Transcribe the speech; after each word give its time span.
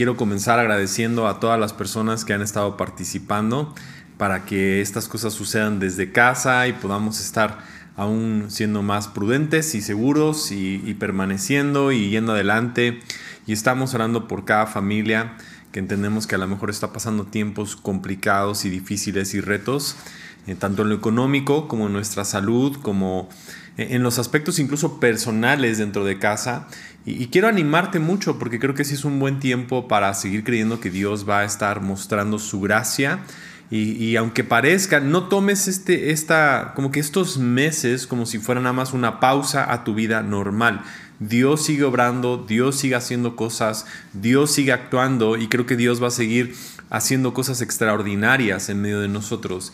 quiero 0.00 0.16
comenzar 0.16 0.58
agradeciendo 0.58 1.28
a 1.28 1.40
todas 1.40 1.60
las 1.60 1.74
personas 1.74 2.24
que 2.24 2.32
han 2.32 2.40
estado 2.40 2.78
participando 2.78 3.74
para 4.16 4.46
que 4.46 4.80
estas 4.80 5.08
cosas 5.08 5.34
sucedan 5.34 5.78
desde 5.78 6.10
casa 6.10 6.66
y 6.68 6.72
podamos 6.72 7.20
estar 7.20 7.58
aún 7.96 8.46
siendo 8.48 8.82
más 8.82 9.08
prudentes 9.08 9.74
y 9.74 9.82
seguros 9.82 10.52
y, 10.52 10.78
permaneciendo 10.98 11.92
y 11.92 12.08
yendo 12.08 12.32
adelante. 12.32 13.00
Y 13.46 13.52
estamos 13.52 13.92
orando 13.92 14.26
por 14.26 14.46
cada 14.46 14.66
familia 14.66 15.36
que 15.70 15.80
entendemos 15.80 16.26
que 16.26 16.36
a 16.36 16.38
lo 16.38 16.48
mejor 16.48 16.70
está 16.70 16.94
pasando 16.94 17.24
tiempos 17.24 17.76
complicados 17.76 18.64
y 18.64 18.70
difíciles 18.70 19.34
y 19.34 19.42
retos, 19.42 19.96
eh, 20.46 20.54
tanto 20.54 20.80
en 20.80 20.88
lo 20.88 20.94
económico 20.94 21.68
como 21.68 21.88
en 21.88 21.92
nuestra 21.92 22.24
salud, 22.24 22.74
como 22.80 23.28
en 23.76 24.02
los 24.02 24.18
aspectos 24.18 24.58
incluso 24.58 24.98
personales 24.98 25.76
dentro 25.76 26.06
de 26.06 26.18
casa. 26.18 26.68
Y, 27.06 27.26
quiero 27.28 27.48
animarte 27.48 27.98
mucho 27.98 28.38
porque 28.38 28.58
creo 28.58 28.74
que 28.74 28.84
sí 28.84 28.94
es 28.94 29.04
un 29.04 29.18
buen 29.18 29.40
tiempo 29.40 29.88
para 29.88 30.12
seguir 30.14 30.44
creyendo 30.44 30.80
que 30.80 30.90
Dios 30.90 31.28
va 31.28 31.40
a 31.40 31.44
estar 31.44 31.80
mostrando 31.80 32.38
su 32.38 32.60
gracia. 32.60 33.20
Y, 33.72 34.16
aunque 34.16 34.42
parezca, 34.42 34.98
no 34.98 35.28
tomes 35.28 35.68
este, 35.68 36.10
esta, 36.10 36.72
como 36.74 36.90
que 36.90 36.98
estos 36.98 37.38
meses 37.38 38.08
como 38.08 38.26
si 38.26 38.40
fuera 38.40 38.60
nada 38.60 38.72
más 38.72 38.92
una 38.92 39.20
pausa 39.20 39.72
a 39.72 39.84
tu 39.84 39.94
vida 39.94 40.22
normal. 40.22 40.82
Dios 41.20 41.64
sigue 41.66 41.84
obrando, 41.84 42.44
Dios 42.48 42.78
sigue 42.78 42.96
haciendo 42.96 43.36
cosas, 43.36 43.86
Dios 44.12 44.50
sigue 44.50 44.72
actuando 44.72 45.36
y 45.36 45.46
creo 45.46 45.66
que 45.66 45.76
Dios 45.76 46.02
va 46.02 46.08
a 46.08 46.10
seguir 46.10 46.56
haciendo 46.88 47.32
cosas 47.32 47.62
extraordinarias 47.62 48.70
en 48.70 48.82
medio 48.82 49.00
de 49.00 49.08
nosotros. 49.08 49.72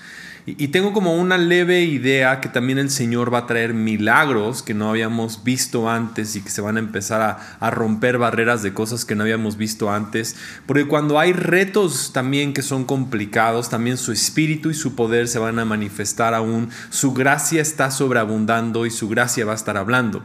Y, 0.48 0.68
tengo 0.68 0.92
como 0.92 1.16
una 1.16 1.38
leve 1.38 1.82
idea 1.82 2.41
que 2.41 2.48
también 2.48 2.78
el 2.78 2.88
Señor 2.88 3.34
va 3.34 3.38
a 3.38 3.46
traer 3.48 3.74
milagros 3.74 4.62
que 4.62 4.74
no 4.74 4.88
habíamos 4.88 5.42
visto 5.42 5.91
antes 5.91 6.36
y 6.36 6.41
que 6.41 6.50
se 6.50 6.60
van 6.60 6.77
a 6.77 6.78
empezar 6.78 7.20
a, 7.60 7.70
romper 7.72 8.16
barreras 8.16 8.62
de 8.62 8.72
cosas 8.72 9.05
que 9.05 9.16
no 9.16 9.24
habíamos 9.24 9.56
visto 9.56 9.91
antes. 9.91 10.36
Porque 10.64 10.86
cuando 10.86 11.19
hay 11.19 11.32
retos 11.32 12.12
también 12.12 12.52
que 12.52 12.62
son 12.62 12.84
complicados, 12.84 13.69
también 13.70 13.96
su 13.96 14.12
espíritu 14.12 14.70
y 14.70 14.75
su 14.75 14.94
poder 14.94 15.27
se 15.27 15.41
van 15.41 15.58
a 15.58 15.64
manifestar 15.64 16.33
aún. 16.33 16.70
Su 16.91 17.12
gracia 17.12 17.60
está 17.60 17.91
sobreabundando 17.91 18.86
y 18.86 18.92
su 18.92 19.08
gracia 19.08 19.44
va 19.44 19.53
a 19.53 19.56
estar 19.56 19.77
hablando. 19.77 20.22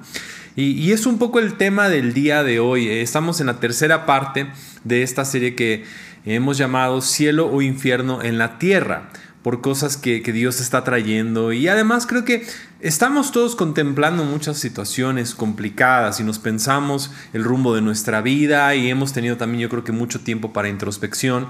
Y, 0.56 0.92
es 0.92 1.08
un 1.08 1.18
poco 1.18 1.40
el 1.40 1.56
tema 1.56 1.90
del 1.90 2.14
día 2.14 2.44
de 2.44 2.60
hoy. 2.60 2.88
Estamos 2.88 3.42
en 3.42 3.48
la 3.48 3.60
tercera 3.60 4.06
parte 4.06 4.52
de 4.84 5.02
esta 5.02 5.26
serie 5.26 5.56
que 5.56 5.84
hemos 6.26 6.60
llamado 6.60 7.02
Cielo 7.02 7.50
o 7.52 7.64
Infierno 7.64 8.22
en 8.22 8.38
la 8.38 8.60
Tierra 8.60 9.10
por 9.44 9.62
cosas 9.62 9.98
que, 9.98 10.22
Dios 10.22 10.62
está 10.62 10.84
trayendo. 10.84 11.52
Y 11.52 11.68
además 11.68 12.06
creo 12.06 12.24
que 12.26 12.46
estamos 12.80 13.32
todos 13.32 13.56
contemplando 13.56 14.24
muchas 14.24 14.58
situaciones 14.58 15.36
complicadas 15.36 16.20
y 16.20 16.24
nos 16.24 16.40
pensamos 16.40 17.12
el 17.34 17.44
rumbo 17.44 17.76
de 17.76 17.82
nuestra 17.82 18.22
vida 18.22 18.76
y 18.76 18.90
hemos 18.90 19.14
tenido 19.14 19.38
también 19.38 19.62
yo 19.62 19.70
creo 19.70 19.84
que 19.84 19.92
mucho 19.92 20.22
tiempo 20.22 20.54
para 20.54 20.70
introspección. 20.70 21.48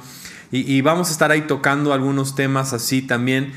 Y, 0.53 0.81
vamos 0.81 1.07
a 1.07 1.11
estar 1.13 1.31
ahí 1.31 1.43
tocando 1.43 1.93
algunos 1.93 2.35
temas 2.35 2.73
así 2.73 3.01
también 3.01 3.53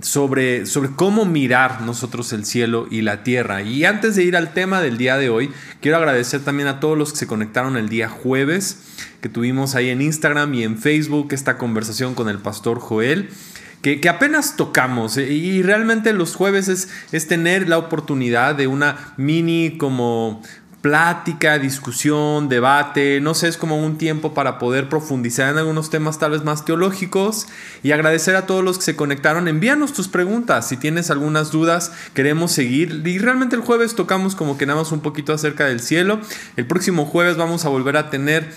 sobre, 0.00 0.64
sobre 0.66 0.90
cómo 0.90 1.24
mirar 1.24 1.80
nosotros 1.82 2.32
el 2.32 2.44
cielo 2.44 2.86
y 2.88 3.00
la 3.00 3.24
tierra. 3.24 3.62
Y 3.62 3.84
antes 3.84 4.14
de 4.14 4.22
ir 4.22 4.36
al 4.36 4.52
tema 4.54 4.80
del 4.80 4.96
día 4.96 5.16
de 5.16 5.28
hoy, 5.28 5.50
quiero 5.80 5.96
agradecer 5.96 6.42
también 6.44 6.68
a 6.68 6.78
todos 6.78 6.96
los 6.96 7.10
que 7.10 7.18
se 7.18 7.26
conectaron 7.26 7.76
el 7.76 7.88
día 7.88 8.08
jueves, 8.08 8.78
que 9.20 9.28
tuvimos 9.28 9.74
ahí 9.74 9.88
en 9.88 10.02
Instagram 10.02 10.54
y 10.54 10.62
en 10.62 10.78
Facebook 10.78 11.30
esta 11.32 11.58
conversación 11.58 12.14
con 12.14 12.28
el 12.28 12.38
pastor 12.38 12.78
Joel 12.78 13.30
que, 13.82 14.08
apenas 14.08 14.56
tocamos. 14.56 15.16
Eh, 15.16 15.32
y 15.32 15.62
realmente 15.62 16.12
los 16.12 16.34
jueves 16.34 16.68
es, 16.68 16.88
es 17.12 17.28
tener 17.28 17.68
la 17.68 17.78
oportunidad 17.78 18.54
de 18.54 18.66
una 18.66 19.14
mini 19.16 19.76
como 19.78 20.42
plática, 20.86 21.58
discusión, 21.58 22.48
debate, 22.48 23.20
no 23.20 23.34
sé, 23.34 23.48
es 23.48 23.56
como 23.56 23.84
un 23.84 23.98
tiempo 23.98 24.34
para 24.34 24.60
poder 24.60 24.88
profundizar 24.88 25.50
en 25.50 25.58
algunos 25.58 25.90
temas 25.90 26.20
tal 26.20 26.30
vez 26.30 26.44
más 26.44 26.64
teológicos 26.64 27.48
y 27.82 27.90
agradecer 27.90 28.36
a 28.36 28.46
todos 28.46 28.62
los 28.62 28.78
que 28.78 28.84
se 28.84 28.94
conectaron. 28.94 29.48
Envíanos 29.48 29.92
tus 29.92 30.06
preguntas, 30.06 30.68
si 30.68 30.76
tienes 30.76 31.10
algunas 31.10 31.50
dudas, 31.50 31.90
queremos 32.14 32.52
seguir 32.52 33.02
y 33.04 33.18
realmente 33.18 33.56
el 33.56 33.62
jueves 33.62 33.96
tocamos 33.96 34.36
como 34.36 34.58
que 34.58 34.66
nada 34.66 34.78
más 34.78 34.92
un 34.92 35.00
poquito 35.00 35.32
acerca 35.32 35.64
del 35.64 35.80
cielo. 35.80 36.20
El 36.56 36.66
próximo 36.66 37.04
jueves 37.04 37.36
vamos 37.36 37.64
a 37.64 37.68
volver 37.68 37.96
a 37.96 38.08
tener 38.08 38.48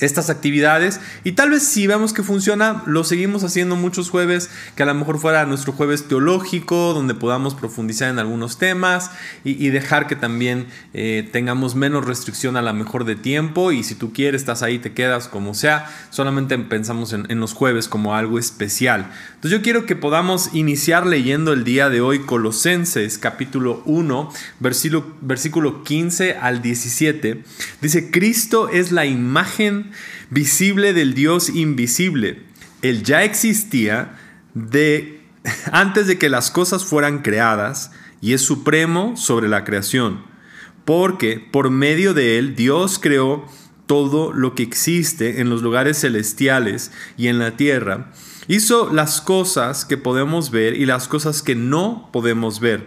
estas 0.00 0.30
actividades 0.30 1.00
y 1.24 1.32
tal 1.32 1.50
vez 1.50 1.62
si 1.62 1.86
vemos 1.86 2.12
que 2.12 2.22
funciona, 2.22 2.82
lo 2.86 3.04
seguimos 3.04 3.44
haciendo 3.44 3.76
muchos 3.76 4.10
jueves, 4.10 4.50
que 4.74 4.82
a 4.82 4.86
lo 4.86 4.94
mejor 4.94 5.18
fuera 5.18 5.46
nuestro 5.46 5.72
jueves 5.72 6.08
teológico, 6.08 6.94
donde 6.94 7.14
podamos 7.14 7.54
profundizar 7.54 8.10
en 8.10 8.18
algunos 8.18 8.58
temas 8.58 9.10
y, 9.44 9.72
dejar 9.72 10.06
que 10.06 10.16
también 10.16 10.66
eh, 10.92 11.28
tengamos 11.32 11.74
menos 11.74 12.04
restricción 12.04 12.56
a 12.56 12.62
lo 12.62 12.74
mejor 12.74 13.04
de 13.04 13.16
tiempo 13.16 13.72
y 13.72 13.84
si 13.84 13.94
tú 13.94 14.12
quieres, 14.12 14.42
estás 14.42 14.62
ahí, 14.62 14.78
te 14.78 14.92
quedas 14.92 15.28
como 15.28 15.54
sea, 15.54 15.90
solamente 16.10 16.58
pensamos 16.58 17.12
en, 17.12 17.26
en 17.30 17.40
los 17.40 17.54
jueves 17.54 17.88
como 17.88 18.14
algo 18.14 18.38
especial. 18.38 19.10
Entonces 19.42 19.58
yo 19.58 19.64
quiero 19.64 19.86
que 19.86 19.96
podamos 19.96 20.50
iniciar 20.52 21.04
leyendo 21.04 21.52
el 21.52 21.64
día 21.64 21.90
de 21.90 22.00
hoy 22.00 22.20
Colosenses 22.20 23.18
capítulo 23.18 23.82
1, 23.86 24.30
versículo, 24.60 25.16
versículo 25.20 25.82
15 25.82 26.36
al 26.36 26.62
17. 26.62 27.42
Dice, 27.80 28.12
Cristo 28.12 28.68
es 28.68 28.92
la 28.92 29.04
imagen 29.04 29.90
visible 30.30 30.92
del 30.92 31.14
Dios 31.14 31.48
invisible. 31.48 32.44
Él 32.82 33.02
ya 33.02 33.24
existía 33.24 34.16
de 34.54 35.22
antes 35.72 36.06
de 36.06 36.18
que 36.18 36.28
las 36.28 36.52
cosas 36.52 36.84
fueran 36.84 37.22
creadas 37.22 37.90
y 38.20 38.34
es 38.34 38.42
supremo 38.42 39.16
sobre 39.16 39.48
la 39.48 39.64
creación, 39.64 40.24
porque 40.84 41.44
por 41.50 41.70
medio 41.70 42.14
de 42.14 42.38
él 42.38 42.54
Dios 42.54 43.00
creó 43.00 43.44
todo 43.86 44.32
lo 44.32 44.54
que 44.54 44.62
existe 44.62 45.40
en 45.40 45.50
los 45.50 45.62
lugares 45.62 46.00
celestiales 46.00 46.92
y 47.16 47.26
en 47.26 47.40
la 47.40 47.56
tierra. 47.56 48.12
Hizo 48.52 48.92
las 48.92 49.22
cosas 49.22 49.86
que 49.86 49.96
podemos 49.96 50.50
ver 50.50 50.74
y 50.74 50.84
las 50.84 51.08
cosas 51.08 51.40
que 51.40 51.54
no 51.54 52.10
podemos 52.12 52.60
ver 52.60 52.86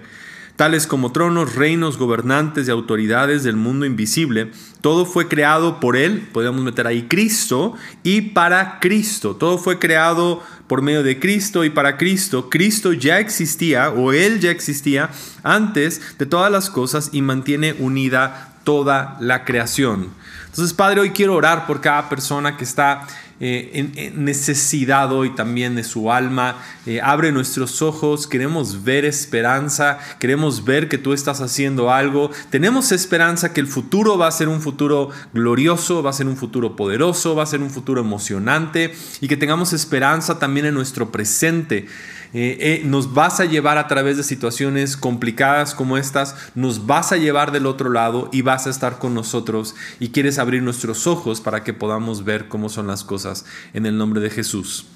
tales 0.56 0.86
como 0.86 1.12
tronos, 1.12 1.56
reinos, 1.56 1.98
gobernantes 1.98 2.68
y 2.68 2.72
autoridades 2.72 3.44
del 3.44 3.56
mundo 3.56 3.88
invisible. 3.88 4.52
Todo 4.82 5.08
fue 5.08 5.28
creado 5.28 5.80
por 5.80 5.98
Él, 5.98 6.30
podemos 6.32 6.62
meter 6.62 6.86
ahí 6.86 7.08
Cristo, 7.08 7.74
y 8.04 8.22
para 8.22 8.80
Cristo. 8.80 9.36
Todo 9.36 9.58
fue 9.58 9.80
creado 9.80 10.44
por 10.68 10.84
medio 10.84 11.02
de 11.02 11.20
Cristo 11.20 11.66
y 11.66 11.72
para 11.72 11.98
Cristo. 11.98 12.48
Cristo 12.52 12.94
ya 12.94 13.20
existía 13.20 13.90
o 13.90 14.14
Él 14.14 14.40
ya 14.42 14.52
existía 14.52 15.10
antes 15.42 16.00
de 16.20 16.28
todas 16.28 16.52
las 16.52 16.70
cosas 16.70 17.10
y 17.12 17.24
mantiene 17.24 17.74
unida 17.80 18.54
toda 18.64 19.18
la 19.20 19.46
creación. 19.46 20.10
Entonces, 20.46 20.74
Padre, 20.74 21.02
hoy 21.02 21.10
quiero 21.10 21.36
orar 21.36 21.68
por 21.68 21.82
cada 21.82 22.08
persona 22.08 22.56
que 22.56 22.64
está 22.64 23.06
eh, 23.42 24.12
necesidad 24.16 25.12
hoy 25.12 25.36
también 25.36 25.76
de 25.76 25.84
su 25.84 26.12
alma. 26.12 26.58
Eh, 26.86 27.02
abre 27.02 27.32
nuestros 27.32 27.82
ojos, 27.82 28.28
queremos 28.28 28.84
ver 28.84 29.04
esperanza, 29.04 30.00
queremos 30.20 30.64
ver 30.64 30.88
que 30.88 30.98
tú 30.98 31.12
estás 31.12 31.42
haciendo 31.42 31.92
algo. 31.92 32.32
Tenemos 32.50 32.92
esperanza 32.92 33.52
que 33.54 33.62
el 33.62 33.68
futuro 33.68 34.18
va 34.18 34.28
a 34.28 34.32
ser 34.32 34.48
un 34.48 34.62
futuro 34.62 35.10
glorioso, 35.34 36.02
va 36.02 36.12
a 36.12 36.14
ser 36.14 36.28
un 36.28 36.38
futuro 36.38 36.76
poderoso, 36.76 37.36
va 37.36 37.44
a 37.44 37.48
ser 37.48 37.62
un 37.62 37.70
futuro 37.70 38.02
emocionante 38.02 38.94
y 39.20 39.28
que 39.28 39.38
tengamos 39.38 39.74
esperanza 39.74 40.40
también 40.40 40.68
en 40.68 40.74
nuestro 40.74 41.12
presente. 41.12 41.88
Eh, 42.34 42.58
eh, 42.60 42.82
nos 42.86 43.14
vas 43.14 43.40
a 43.40 43.46
llevar 43.46 43.78
a 43.78 43.88
través 43.88 44.18
de 44.18 44.24
situaciones 44.24 44.98
complicadas 44.98 45.74
como 45.74 45.98
estas, 45.98 46.36
nos 46.56 46.86
vas 46.86 47.12
a 47.12 47.18
llevar 47.18 47.52
del 47.52 47.66
otro 47.66 47.90
lado 47.90 48.30
y 48.34 48.42
vas 48.42 48.68
a 48.68 48.70
estar 48.70 49.00
con 49.00 49.14
nosotros 49.14 49.76
y 50.00 50.10
quieres 50.10 50.40
abrir 50.40 50.62
nuestros 50.62 51.08
ojos 51.08 51.42
para 51.42 51.64
que 51.64 51.74
podamos 51.74 52.26
ver 52.26 52.48
cómo 52.48 52.70
son 52.70 52.88
las 52.88 53.04
cosas 53.04 53.46
en 53.74 53.86
el 53.86 53.98
nombre 53.98 54.22
de 54.22 54.30
Jesús. 54.30 54.88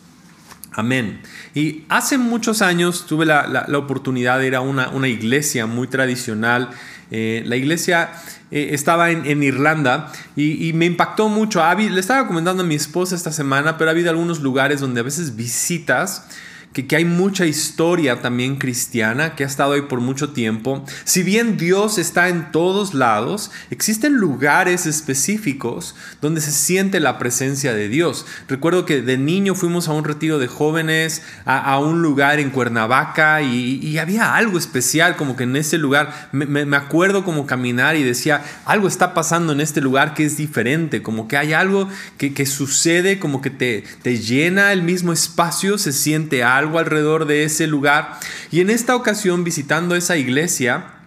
Amén. 0.73 1.22
Y 1.56 1.84
hace 1.89 2.18
muchos 2.18 2.62
años 2.62 3.06
tuve 3.06 3.25
la, 3.25 3.66
oportunidad 3.75 4.39
de 4.39 4.47
ir 4.47 4.56
a 4.56 4.62
una, 4.62 4.89
una 4.89 5.07
iglesia 5.07 5.66
muy 5.66 5.88
tradicional. 5.88 6.69
Eh, 7.12 7.44
la 7.45 7.56
iglesia 7.56 8.12
estaba 8.51 9.12
en, 9.12 9.44
Irlanda 9.44 10.12
y, 10.35 10.72
me 10.73 10.85
impactó 10.85 11.28
mucho. 11.28 11.62
le 11.78 12.00
estaba 12.00 12.28
comentando 12.28 12.63
a 12.63 12.66
mi 12.66 12.75
esposa 12.75 13.16
esta 13.16 13.31
semana, 13.31 13.77
pero 13.77 13.89
ha 13.89 13.94
habido 13.94 14.09
algunos 14.09 14.42
lugares 14.42 14.80
donde 14.80 15.00
a 15.00 15.04
veces 15.04 15.36
visitas 15.36 16.27
que, 16.74 16.95
hay 16.95 17.06
mucha 17.06 17.45
historia 17.45 18.21
también 18.21 18.57
cristiana 18.57 19.36
que 19.36 19.44
ha 19.44 19.48
estado 19.48 19.74
ahí 19.74 19.81
por 19.81 20.01
mucho 20.01 20.30
tiempo. 20.30 20.86
Si 21.04 21.24
bien 21.24 21.57
Dios 21.57 21.98
está 21.98 22.30
en 22.30 22.51
todos 22.51 22.94
lados, 22.94 23.51
existen 23.71 24.13
lugares 24.16 24.86
específicos 24.86 25.95
donde 26.21 26.42
se 26.42 26.51
siente 26.51 27.00
la 27.00 27.18
presencia 27.18 27.74
de 27.74 27.89
Dios. 27.89 28.25
Recuerdo 28.48 28.86
que 28.86 29.01
de 29.01 29.18
niño 29.18 29.56
fuimos 29.56 29.88
a 29.88 29.94
un 29.94 30.04
retiro 30.04 30.38
de 30.38 30.48
jóvenes, 30.48 31.24
a, 31.45 31.80
un 31.80 32.01
lugar 32.01 32.39
en 32.39 32.51
Cuernavaca 32.51 33.42
y, 33.42 33.98
había 34.00 34.36
algo 34.36 34.57
especial 34.57 35.18
como 35.18 35.36
que 35.36 35.44
en 35.44 35.57
ese 35.57 35.77
lugar, 35.77 36.30
me, 36.31 36.77
acuerdo 36.77 37.25
como 37.25 37.45
caminar 37.45 37.98
y 37.98 38.04
decía, 38.04 38.44
algo 38.66 38.88
está 38.88 39.13
pasando 39.13 39.51
en 39.51 39.60
este 39.60 39.81
lugar 39.81 40.13
que 40.13 40.24
es 40.24 40.38
diferente, 40.38 41.01
como 41.01 41.27
que 41.27 41.36
hay 41.36 41.51
algo 41.51 41.89
que, 42.18 42.33
que 42.33 42.45
sucede, 42.45 43.19
como 43.19 43.42
que 43.42 43.50
te, 43.50 43.83
te 44.01 44.19
llena 44.19 44.71
el 44.71 44.83
mismo 44.83 45.12
espacio, 45.12 45.77
se 45.77 45.92
siente 45.92 46.44
algo 46.44 46.58
algo 46.59 46.77
alrededor 46.77 47.25
de 47.25 47.44
ese 47.44 47.65
lugar. 47.65 48.19
Y 48.51 48.61
en 48.61 48.69
esta 48.69 48.95
ocasión, 48.95 49.44
visitando 49.44 49.95
esa 49.95 50.17
iglesia, 50.17 50.99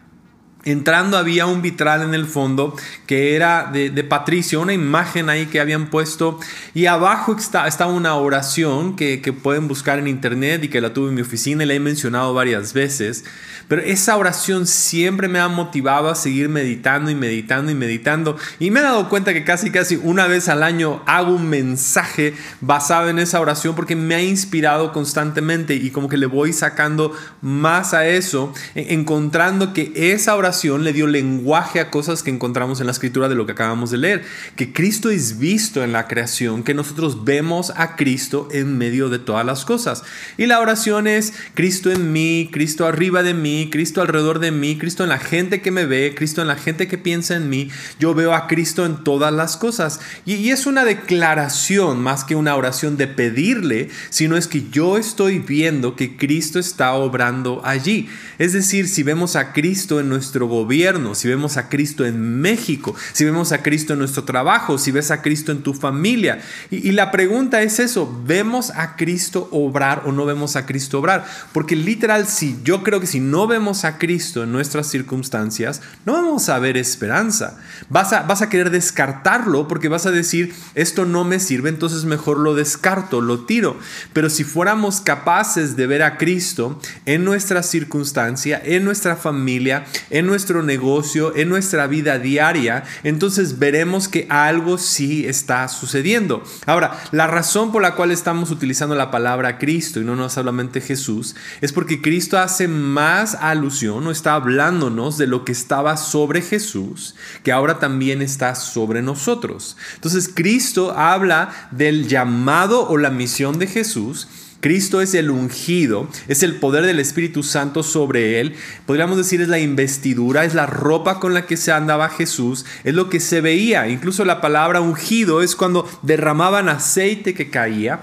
Entrando 0.64 1.18
había 1.18 1.46
un 1.46 1.60
vitral 1.60 2.02
en 2.02 2.14
el 2.14 2.24
fondo 2.24 2.76
que 3.06 3.34
era 3.34 3.68
de, 3.72 3.90
Patricio, 4.04 4.60
una 4.60 4.72
imagen 4.72 5.28
ahí 5.28 5.46
que 5.46 5.58
habían 5.58 5.90
puesto 5.90 6.38
y 6.72 6.86
abajo 6.86 7.36
está, 7.36 7.86
una 7.86 8.14
oración 8.14 8.94
que, 8.94 9.20
que, 9.20 9.32
pueden 9.32 9.66
buscar 9.66 9.98
en 9.98 10.06
internet 10.06 10.62
y 10.62 10.68
que 10.68 10.80
la 10.80 10.94
tuve 10.94 11.08
en 11.08 11.16
mi 11.16 11.22
oficina 11.22 11.64
y 11.64 11.66
la 11.66 11.74
he 11.74 11.80
mencionado 11.80 12.32
varias 12.32 12.74
veces. 12.74 13.24
Pero 13.66 13.82
esa 13.82 14.16
oración 14.16 14.66
siempre 14.66 15.28
me 15.28 15.40
ha 15.40 15.48
motivado 15.48 16.08
a 16.08 16.14
seguir 16.14 16.48
meditando 16.48 17.10
y 17.10 17.14
meditando 17.14 17.72
y 17.72 17.74
meditando. 17.74 18.36
Y 18.60 18.70
me 18.70 18.80
he 18.80 18.82
dado 18.82 19.08
cuenta 19.08 19.32
que 19.32 19.44
casi 19.44 19.70
casi 19.70 19.96
una 19.96 20.26
vez 20.26 20.48
al 20.48 20.62
año 20.62 21.02
hago 21.06 21.32
un 21.34 21.48
mensaje 21.48 22.34
basado 22.60 23.08
en 23.08 23.18
esa 23.18 23.40
oración 23.40 23.74
porque 23.74 23.96
me 23.96 24.14
ha 24.14 24.22
inspirado 24.22 24.92
constantemente 24.92 25.74
y 25.74 25.90
como 25.90 26.08
que 26.08 26.18
le 26.18 26.26
voy 26.26 26.52
sacando 26.52 27.12
más 27.40 27.94
a 27.94 28.06
eso, 28.06 28.52
encontrando 28.74 29.72
que 29.72 29.92
esa 29.96 30.36
oración 30.36 30.51
le 30.52 30.92
dio 30.92 31.06
lenguaje 31.06 31.80
a 31.80 31.90
cosas 31.90 32.22
que 32.22 32.30
encontramos 32.30 32.80
en 32.80 32.86
la 32.86 32.92
escritura 32.92 33.28
de 33.28 33.34
lo 33.34 33.46
que 33.46 33.52
acabamos 33.52 33.90
de 33.90 33.98
leer, 33.98 34.24
que 34.56 34.72
Cristo 34.72 35.10
es 35.10 35.38
visto 35.38 35.82
en 35.82 35.92
la 35.92 36.08
creación, 36.08 36.62
que 36.62 36.74
nosotros 36.74 37.24
vemos 37.24 37.72
a 37.76 37.96
Cristo 37.96 38.48
en 38.52 38.76
medio 38.76 39.08
de 39.08 39.18
todas 39.18 39.46
las 39.46 39.64
cosas. 39.64 40.02
Y 40.36 40.46
la 40.46 40.60
oración 40.60 41.06
es 41.06 41.32
Cristo 41.54 41.90
en 41.90 42.12
mí, 42.12 42.50
Cristo 42.52 42.86
arriba 42.86 43.22
de 43.22 43.34
mí, 43.34 43.68
Cristo 43.70 44.02
alrededor 44.02 44.38
de 44.38 44.50
mí, 44.50 44.76
Cristo 44.78 45.02
en 45.02 45.08
la 45.08 45.18
gente 45.18 45.62
que 45.62 45.70
me 45.70 45.86
ve, 45.86 46.14
Cristo 46.16 46.42
en 46.42 46.48
la 46.48 46.56
gente 46.56 46.86
que 46.86 46.98
piensa 46.98 47.34
en 47.34 47.48
mí. 47.48 47.70
Yo 47.98 48.14
veo 48.14 48.34
a 48.34 48.46
Cristo 48.46 48.84
en 48.84 49.04
todas 49.04 49.32
las 49.32 49.56
cosas. 49.56 50.00
Y, 50.26 50.34
y 50.34 50.50
es 50.50 50.66
una 50.66 50.84
declaración 50.84 52.02
más 52.02 52.24
que 52.24 52.36
una 52.36 52.54
oración 52.56 52.96
de 52.96 53.06
pedirle, 53.06 53.88
sino 54.10 54.36
es 54.36 54.46
que 54.46 54.68
yo 54.70 54.98
estoy 54.98 55.38
viendo 55.38 55.96
que 55.96 56.16
Cristo 56.16 56.58
está 56.58 56.92
obrando 56.92 57.62
allí. 57.64 58.08
Es 58.38 58.52
decir, 58.52 58.88
si 58.88 59.02
vemos 59.02 59.36
a 59.36 59.52
Cristo 59.52 60.00
en 60.00 60.08
nuestro 60.08 60.41
gobierno, 60.46 61.14
si 61.14 61.28
vemos 61.28 61.56
a 61.56 61.68
Cristo 61.68 62.04
en 62.04 62.40
México, 62.40 62.94
si 63.12 63.24
vemos 63.24 63.52
a 63.52 63.62
Cristo 63.62 63.92
en 63.92 63.98
nuestro 63.98 64.24
trabajo, 64.24 64.78
si 64.78 64.90
ves 64.90 65.10
a 65.10 65.22
Cristo 65.22 65.52
en 65.52 65.62
tu 65.62 65.74
familia. 65.74 66.40
Y, 66.70 66.92
la 66.92 67.10
pregunta 67.10 67.62
es 67.62 67.78
eso, 67.78 68.22
¿vemos 68.26 68.70
a 68.70 68.96
Cristo 68.96 69.48
obrar 69.50 70.02
o 70.06 70.12
no 70.12 70.26
vemos 70.26 70.56
a 70.56 70.66
Cristo 70.66 70.98
obrar? 70.98 71.24
Porque 71.52 71.74
literal, 71.74 72.26
si 72.26 72.58
yo 72.64 72.82
creo 72.82 73.00
que 73.00 73.06
si 73.06 73.20
no 73.20 73.46
vemos 73.46 73.84
a 73.84 73.98
Cristo 73.98 74.42
en 74.42 74.52
nuestras 74.52 74.88
circunstancias, 74.88 75.80
no 76.04 76.12
vamos 76.12 76.48
a 76.48 76.58
ver 76.58 76.76
esperanza. 76.76 77.58
Vas 77.88 78.12
a, 78.12 78.22
vas 78.22 78.42
a 78.42 78.48
querer 78.48 78.70
descartarlo 78.70 79.68
porque 79.68 79.88
vas 79.88 80.06
a 80.06 80.10
decir, 80.10 80.54
esto 80.74 81.06
no 81.06 81.24
me 81.24 81.40
sirve, 81.40 81.68
entonces 81.68 82.04
mejor 82.04 82.38
lo 82.38 82.54
descarto, 82.54 83.20
lo 83.20 83.44
tiro. 83.44 83.76
Pero 84.12 84.28
si 84.28 84.44
fuéramos 84.44 85.00
capaces 85.00 85.76
de 85.76 85.86
ver 85.86 86.02
a 86.02 86.18
Cristo 86.18 86.78
en 87.06 87.24
nuestra 87.24 87.62
circunstancia, 87.62 88.60
en 88.64 88.84
nuestra 88.84 89.16
familia, 89.16 89.84
en 90.10 90.26
nuestro 90.32 90.62
negocio, 90.62 91.36
en 91.36 91.50
nuestra 91.50 91.86
vida 91.86 92.18
diaria, 92.18 92.84
entonces 93.04 93.58
veremos 93.58 94.08
que 94.08 94.26
algo 94.30 94.78
sí 94.78 95.26
está 95.26 95.68
sucediendo. 95.68 96.42
Ahora, 96.64 96.98
la 97.10 97.26
razón 97.26 97.70
por 97.70 97.82
la 97.82 97.94
cual 97.96 98.10
estamos 98.10 98.50
utilizando 98.50 98.94
la 98.94 99.10
palabra 99.10 99.58
Cristo 99.58 100.00
y 100.00 100.04
no, 100.04 100.26
solamente 100.30 100.80
Jesús 100.80 101.36
es 101.60 101.74
porque 101.74 102.00
Cristo 102.00 102.38
hace 102.38 102.66
más 102.66 103.34
alusión 103.34 104.06
o 104.06 104.10
está 104.10 104.32
hablándonos 104.32 105.18
de 105.18 105.26
lo 105.26 105.44
que 105.44 105.52
estaba 105.52 105.98
sobre 105.98 106.40
Jesús, 106.40 107.14
que 107.42 107.52
ahora 107.52 107.78
también 107.78 108.22
está 108.22 108.54
sobre 108.54 109.02
nosotros. 109.02 109.76
Entonces, 109.96 110.30
Cristo 110.34 110.92
habla 110.96 111.68
del 111.72 112.08
llamado 112.08 112.88
o 112.88 112.96
la 112.96 113.10
misión 113.10 113.58
de 113.58 113.66
Jesús 113.66 114.28
Cristo 114.62 115.00
es 115.00 115.14
el 115.14 115.28
ungido, 115.28 116.08
es 116.28 116.44
el 116.44 116.54
poder 116.54 116.86
del 116.86 117.00
Espíritu 117.00 117.42
Santo 117.42 117.82
sobre 117.82 118.40
él. 118.40 118.54
Podríamos 118.86 119.16
decir 119.16 119.40
es 119.40 119.48
la 119.48 119.58
investidura, 119.58 120.44
es 120.44 120.54
la 120.54 120.66
ropa 120.66 121.18
con 121.18 121.34
la 121.34 121.46
que 121.46 121.56
se 121.56 121.72
andaba 121.72 122.08
Jesús, 122.08 122.64
es 122.84 122.94
lo 122.94 123.10
que 123.10 123.18
se 123.18 123.40
veía. 123.40 123.88
Incluso 123.88 124.24
la 124.24 124.40
palabra 124.40 124.80
ungido 124.80 125.42
es 125.42 125.56
cuando 125.56 125.88
derramaban 126.02 126.68
aceite 126.68 127.34
que 127.34 127.50
caía 127.50 128.02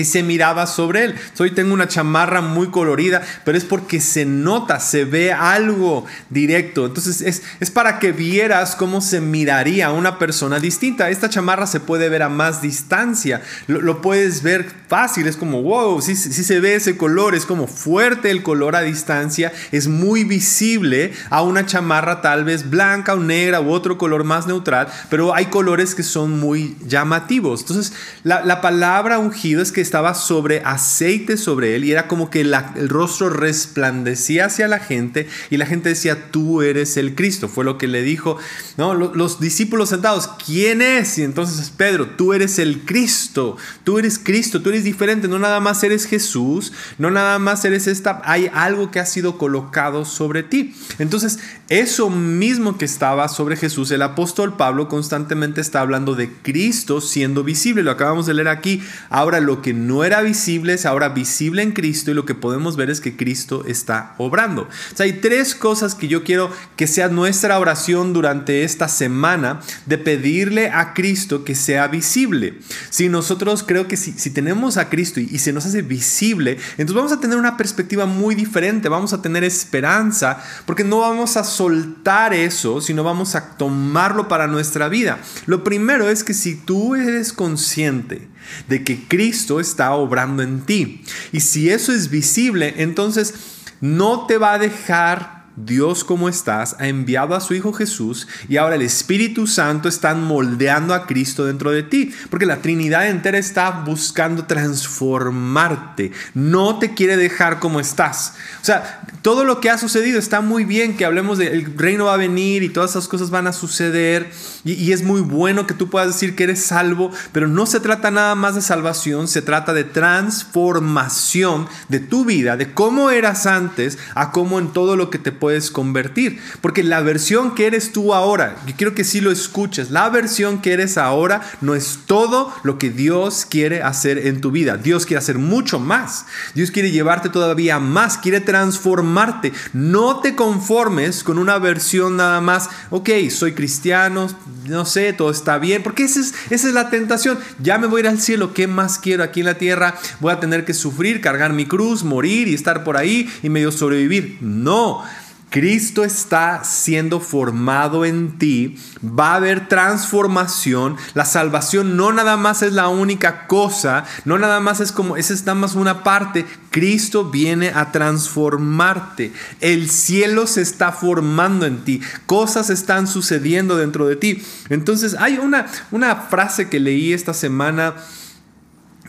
y 0.00 0.04
se 0.04 0.22
miraba 0.22 0.66
sobre 0.66 1.04
él. 1.04 1.14
Hoy 1.38 1.52
tengo 1.52 1.72
una 1.72 1.88
chamarra 1.88 2.40
muy 2.40 2.68
colorida, 2.68 3.22
pero 3.44 3.56
es 3.56 3.64
porque 3.64 4.00
se 4.00 4.24
nota, 4.24 4.80
se 4.80 5.04
ve 5.04 5.32
algo 5.32 6.06
directo. 6.28 6.86
Entonces 6.86 7.20
es, 7.22 7.42
es 7.60 7.70
para 7.70 7.98
que 7.98 8.12
vieras 8.12 8.76
cómo 8.76 9.00
se 9.00 9.20
miraría 9.20 9.90
una 9.90 10.18
persona 10.18 10.58
distinta. 10.58 11.10
Esta 11.10 11.30
chamarra 11.30 11.66
se 11.66 11.80
puede 11.80 12.08
ver 12.08 12.22
a 12.22 12.28
más 12.28 12.62
distancia, 12.62 13.42
lo, 13.66 14.00
puedes 14.00 14.42
ver 14.42 14.66
fácil, 14.88 15.26
es 15.26 15.36
como, 15.36 15.62
wow, 15.62 16.00
si 16.00 16.16
sí, 16.16 16.44
se 16.44 16.60
ve 16.60 16.74
ese 16.74 16.96
color, 16.96 17.34
es 17.34 17.46
como 17.46 17.66
fuerte 17.66 18.30
el 18.30 18.42
color 18.42 18.76
a 18.76 18.82
distancia, 18.82 19.52
es 19.72 19.88
muy 19.88 20.24
visible 20.24 21.12
a 21.30 21.42
una 21.42 21.66
chamarra 21.66 22.20
tal 22.22 22.44
vez 22.44 22.68
blanca 22.68 23.14
o 23.14 23.20
negra 23.20 23.60
u 23.60 23.70
otro 23.70 23.98
color 23.98 24.24
más 24.24 24.46
neutral, 24.46 24.88
pero 25.08 25.34
hay 25.34 25.46
colores 25.46 25.94
que 25.94 26.02
son 26.02 26.38
muy 26.38 26.76
llamativos. 26.86 27.60
Entonces 27.60 27.92
la, 28.22 28.44
la 28.44 28.60
palabra 28.60 29.18
ungido 29.18 29.62
es 29.62 29.72
que 29.72 29.80
estaba 29.90 30.14
sobre 30.14 30.62
aceite 30.64 31.36
sobre 31.36 31.74
él 31.74 31.84
y 31.84 31.90
era 31.90 32.06
como 32.06 32.30
que 32.30 32.42
el 32.42 32.88
rostro 32.88 33.28
resplandecía 33.28 34.46
hacia 34.46 34.68
la 34.68 34.78
gente 34.78 35.26
y 35.50 35.56
la 35.56 35.66
gente 35.66 35.88
decía, 35.88 36.30
tú 36.30 36.62
eres 36.62 36.96
el 36.96 37.16
Cristo. 37.16 37.48
Fue 37.48 37.64
lo 37.64 37.76
que 37.76 37.88
le 37.88 38.02
dijo, 38.02 38.38
¿no? 38.76 38.94
Los, 38.94 39.40
discípulos 39.40 39.88
sentados, 39.88 40.30
¿quién 40.46 40.80
es? 40.80 41.18
Y 41.18 41.24
entonces 41.24 41.70
Pedro, 41.76 42.06
tú 42.10 42.34
eres 42.34 42.60
el 42.60 42.82
Cristo, 42.82 43.56
tú 43.82 43.98
eres 43.98 44.20
Cristo, 44.22 44.62
tú 44.62 44.68
eres 44.68 44.84
diferente, 44.84 45.26
no 45.26 45.40
nada 45.40 45.58
más 45.58 45.82
eres 45.82 46.06
Jesús, 46.06 46.72
no 46.98 47.10
nada 47.10 47.40
más 47.40 47.64
eres 47.64 47.88
esta, 47.88 48.22
hay 48.24 48.48
algo 48.54 48.92
que 48.92 49.00
ha 49.00 49.06
sido 49.06 49.38
colocado 49.38 50.04
sobre 50.04 50.44
ti. 50.44 50.76
Entonces, 51.00 51.40
eso 51.68 52.10
mismo 52.10 52.78
que 52.78 52.84
estaba 52.84 53.26
sobre 53.28 53.56
Jesús, 53.56 53.90
el 53.90 54.02
apóstol 54.02 54.56
Pablo 54.56 54.88
constantemente 54.88 55.60
está 55.60 55.80
hablando 55.80 56.14
de 56.14 56.32
Cristo 56.32 57.00
siendo 57.00 57.42
visible, 57.42 57.82
lo 57.82 57.90
acabamos 57.90 58.26
de 58.26 58.34
leer 58.34 58.48
aquí. 58.48 58.82
Ahora 59.08 59.40
lo 59.40 59.62
que 59.62 59.69
no 59.74 60.04
era 60.04 60.22
visible 60.22 60.74
es 60.74 60.86
ahora 60.86 61.10
visible 61.10 61.62
en 61.62 61.72
Cristo 61.72 62.10
y 62.10 62.14
lo 62.14 62.24
que 62.24 62.34
podemos 62.34 62.76
ver 62.76 62.90
es 62.90 63.00
que 63.00 63.16
Cristo 63.16 63.64
está 63.66 64.14
obrando. 64.18 64.62
O 64.62 64.96
sea, 64.96 65.04
hay 65.04 65.14
tres 65.14 65.54
cosas 65.54 65.94
que 65.94 66.08
yo 66.08 66.24
quiero 66.24 66.50
que 66.76 66.86
sea 66.86 67.08
nuestra 67.08 67.58
oración 67.58 68.12
durante 68.12 68.64
esta 68.64 68.88
semana 68.88 69.60
de 69.86 69.98
pedirle 69.98 70.70
a 70.70 70.94
Cristo 70.94 71.44
que 71.44 71.54
sea 71.54 71.88
visible. 71.88 72.58
Si 72.90 73.08
nosotros 73.08 73.62
creo 73.62 73.88
que 73.88 73.96
si, 73.96 74.12
si 74.12 74.30
tenemos 74.30 74.76
a 74.76 74.88
Cristo 74.88 75.20
y, 75.20 75.28
y 75.30 75.38
se 75.38 75.52
nos 75.52 75.66
hace 75.66 75.82
visible, 75.82 76.58
entonces 76.72 76.94
vamos 76.94 77.12
a 77.12 77.20
tener 77.20 77.38
una 77.38 77.56
perspectiva 77.56 78.06
muy 78.06 78.34
diferente, 78.34 78.88
vamos 78.88 79.12
a 79.12 79.22
tener 79.22 79.44
esperanza, 79.44 80.42
porque 80.66 80.84
no 80.84 81.00
vamos 81.00 81.36
a 81.36 81.44
soltar 81.44 82.34
eso, 82.34 82.80
sino 82.80 83.04
vamos 83.04 83.34
a 83.34 83.56
tomarlo 83.56 84.28
para 84.28 84.46
nuestra 84.46 84.88
vida. 84.88 85.18
Lo 85.46 85.64
primero 85.64 86.08
es 86.08 86.24
que 86.24 86.34
si 86.34 86.56
tú 86.56 86.94
eres 86.94 87.32
consciente 87.32 88.29
de 88.68 88.84
que 88.84 89.06
Cristo 89.06 89.60
está 89.60 89.92
obrando 89.92 90.42
en 90.42 90.60
ti. 90.62 91.02
Y 91.32 91.40
si 91.40 91.70
eso 91.70 91.92
es 91.92 92.10
visible, 92.10 92.74
entonces 92.78 93.34
no 93.80 94.26
te 94.26 94.38
va 94.38 94.54
a 94.54 94.58
dejar 94.58 95.39
Dios 95.56 96.04
como 96.04 96.28
estás 96.28 96.76
ha 96.78 96.86
enviado 96.88 97.34
a 97.34 97.40
su 97.40 97.54
Hijo 97.54 97.72
Jesús 97.72 98.28
y 98.48 98.56
ahora 98.56 98.76
el 98.76 98.82
Espíritu 98.82 99.46
Santo 99.46 99.88
está 99.88 100.14
moldeando 100.14 100.94
a 100.94 101.06
Cristo 101.06 101.44
dentro 101.44 101.70
de 101.70 101.82
ti. 101.82 102.12
Porque 102.30 102.46
la 102.46 102.62
Trinidad 102.62 103.08
entera 103.08 103.38
está 103.38 103.70
buscando 103.70 104.44
transformarte. 104.44 106.12
No 106.34 106.78
te 106.78 106.94
quiere 106.94 107.16
dejar 107.16 107.58
como 107.58 107.80
estás. 107.80 108.34
O 108.62 108.64
sea, 108.64 109.02
todo 109.22 109.44
lo 109.44 109.60
que 109.60 109.70
ha 109.70 109.78
sucedido 109.78 110.18
está 110.18 110.40
muy 110.40 110.64
bien 110.64 110.96
que 110.96 111.04
hablemos 111.04 111.38
de 111.38 111.48
el 111.48 111.76
reino 111.76 112.06
va 112.06 112.14
a 112.14 112.18
venir 112.18 112.62
y 112.62 112.68
todas 112.68 112.90
esas 112.90 113.08
cosas 113.08 113.30
van 113.30 113.46
a 113.46 113.52
suceder. 113.52 114.30
Y 114.64 114.92
es 114.92 115.02
muy 115.02 115.20
bueno 115.20 115.66
que 115.66 115.74
tú 115.74 115.90
puedas 115.90 116.08
decir 116.08 116.36
que 116.36 116.44
eres 116.44 116.62
salvo. 116.64 117.10
Pero 117.32 117.48
no 117.48 117.66
se 117.66 117.80
trata 117.80 118.10
nada 118.10 118.34
más 118.34 118.54
de 118.54 118.62
salvación. 118.62 119.28
Se 119.28 119.42
trata 119.42 119.72
de 119.72 119.84
transformación 119.84 121.68
de 121.88 122.00
tu 122.00 122.24
vida. 122.24 122.56
De 122.56 122.72
cómo 122.72 123.10
eras 123.10 123.46
antes 123.46 123.98
a 124.14 124.30
cómo 124.32 124.58
en 124.58 124.72
todo 124.72 124.96
lo 124.96 125.10
que 125.10 125.18
te 125.18 125.32
puedes 125.40 125.70
convertir. 125.70 126.40
Porque 126.60 126.84
la 126.84 127.00
versión 127.00 127.54
que 127.54 127.66
eres 127.66 127.92
tú 127.92 128.14
ahora, 128.14 128.56
yo 128.66 128.74
quiero 128.76 128.94
que 128.94 129.04
sí 129.04 129.20
lo 129.20 129.32
escuches, 129.32 129.90
la 129.90 130.08
versión 130.10 130.60
que 130.60 130.72
eres 130.72 130.98
ahora 130.98 131.40
no 131.60 131.74
es 131.74 132.00
todo 132.06 132.54
lo 132.62 132.78
que 132.78 132.90
Dios 132.90 133.46
quiere 133.48 133.82
hacer 133.82 134.26
en 134.26 134.40
tu 134.40 134.50
vida. 134.50 134.76
Dios 134.76 135.06
quiere 135.06 135.18
hacer 135.18 135.38
mucho 135.38 135.80
más. 135.80 136.26
Dios 136.54 136.70
quiere 136.70 136.90
llevarte 136.90 137.28
todavía 137.28 137.78
más, 137.78 138.18
quiere 138.18 138.40
transformarte. 138.40 139.52
No 139.72 140.20
te 140.20 140.34
conformes 140.36 141.24
con 141.24 141.38
una 141.38 141.58
versión 141.58 142.16
nada 142.16 142.40
más, 142.40 142.68
ok, 142.90 143.08
soy 143.30 143.52
cristiano, 143.52 144.28
no 144.66 144.84
sé, 144.84 145.12
todo 145.12 145.30
está 145.30 145.58
bien, 145.58 145.82
porque 145.82 146.04
esa 146.04 146.20
es, 146.20 146.34
esa 146.50 146.68
es 146.68 146.74
la 146.74 146.90
tentación. 146.90 147.38
Ya 147.58 147.78
me 147.78 147.86
voy 147.86 148.00
a 148.00 148.04
ir 148.04 148.08
al 148.08 148.20
cielo, 148.20 148.52
¿qué 148.54 148.66
más 148.66 148.98
quiero 148.98 149.24
aquí 149.24 149.40
en 149.40 149.46
la 149.46 149.58
tierra? 149.58 149.96
Voy 150.20 150.32
a 150.32 150.40
tener 150.40 150.64
que 150.64 150.74
sufrir, 150.74 151.20
cargar 151.20 151.52
mi 151.52 151.66
cruz, 151.66 152.04
morir 152.04 152.48
y 152.48 152.54
estar 152.54 152.84
por 152.84 152.96
ahí 152.96 153.28
y 153.42 153.48
medio 153.48 153.72
sobrevivir. 153.72 154.38
No, 154.40 155.02
Cristo 155.50 156.04
está 156.04 156.62
siendo 156.62 157.18
formado 157.18 158.04
en 158.04 158.38
ti, 158.38 158.76
va 159.04 159.32
a 159.32 159.36
haber 159.36 159.68
transformación, 159.68 160.96
la 161.14 161.24
salvación 161.24 161.96
no 161.96 162.12
nada 162.12 162.36
más 162.36 162.62
es 162.62 162.72
la 162.72 162.88
única 162.88 163.48
cosa, 163.48 164.04
no 164.24 164.38
nada 164.38 164.60
más 164.60 164.78
es 164.78 164.92
como, 164.92 165.16
esa 165.16 165.34
es 165.34 165.40
nada 165.40 165.56
más 165.56 165.74
una 165.74 166.04
parte, 166.04 166.46
Cristo 166.70 167.30
viene 167.30 167.70
a 167.70 167.90
transformarte, 167.90 169.32
el 169.60 169.90
cielo 169.90 170.46
se 170.46 170.62
está 170.62 170.92
formando 170.92 171.66
en 171.66 171.84
ti, 171.84 172.00
cosas 172.26 172.70
están 172.70 173.08
sucediendo 173.08 173.76
dentro 173.76 174.06
de 174.06 174.16
ti. 174.16 174.42
Entonces 174.68 175.16
hay 175.18 175.38
una, 175.38 175.66
una 175.90 176.14
frase 176.14 176.68
que 176.68 176.78
leí 176.78 177.12
esta 177.12 177.34
semana, 177.34 177.94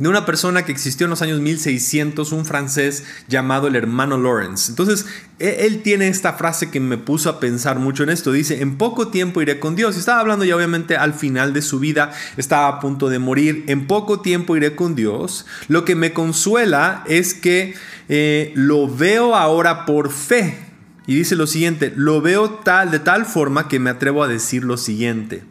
de 0.01 0.09
una 0.09 0.25
persona 0.25 0.65
que 0.65 0.71
existió 0.71 1.05
en 1.05 1.11
los 1.11 1.21
años 1.21 1.41
1600, 1.41 2.31
un 2.31 2.43
francés 2.43 3.03
llamado 3.27 3.67
el 3.67 3.75
hermano 3.75 4.17
Lawrence. 4.17 4.71
Entonces, 4.71 5.05
e, 5.37 5.67
él 5.67 5.83
tiene 5.83 6.07
esta 6.07 6.33
frase 6.33 6.71
que 6.71 6.79
me 6.79 6.97
puso 6.97 7.29
a 7.29 7.39
pensar 7.39 7.77
mucho 7.77 8.01
en 8.01 8.09
esto. 8.09 8.31
Dice, 8.31 8.63
en 8.63 8.79
poco 8.79 9.09
tiempo 9.09 9.43
iré 9.43 9.59
con 9.59 9.75
Dios. 9.75 9.97
Estaba 9.97 10.19
hablando 10.19 10.43
ya 10.43 10.55
obviamente 10.55 10.97
al 10.97 11.13
final 11.13 11.53
de 11.53 11.61
su 11.61 11.79
vida, 11.79 12.11
estaba 12.35 12.67
a 12.67 12.79
punto 12.79 13.09
de 13.09 13.19
morir. 13.19 13.63
En 13.67 13.85
poco 13.85 14.21
tiempo 14.21 14.57
iré 14.57 14.75
con 14.75 14.95
Dios. 14.95 15.45
Lo 15.67 15.85
que 15.85 15.93
me 15.93 16.13
consuela 16.13 17.03
es 17.07 17.35
que 17.35 17.75
eh, 18.09 18.53
lo 18.55 18.87
veo 18.87 19.35
ahora 19.35 19.85
por 19.85 20.11
fe. 20.11 20.57
Y 21.05 21.13
dice 21.13 21.35
lo 21.35 21.45
siguiente, 21.45 21.93
lo 21.95 22.21
veo 22.21 22.49
tal, 22.49 22.89
de 22.89 22.97
tal 22.97 23.27
forma 23.27 23.67
que 23.67 23.77
me 23.77 23.91
atrevo 23.91 24.23
a 24.23 24.27
decir 24.27 24.63
lo 24.63 24.77
siguiente 24.77 25.43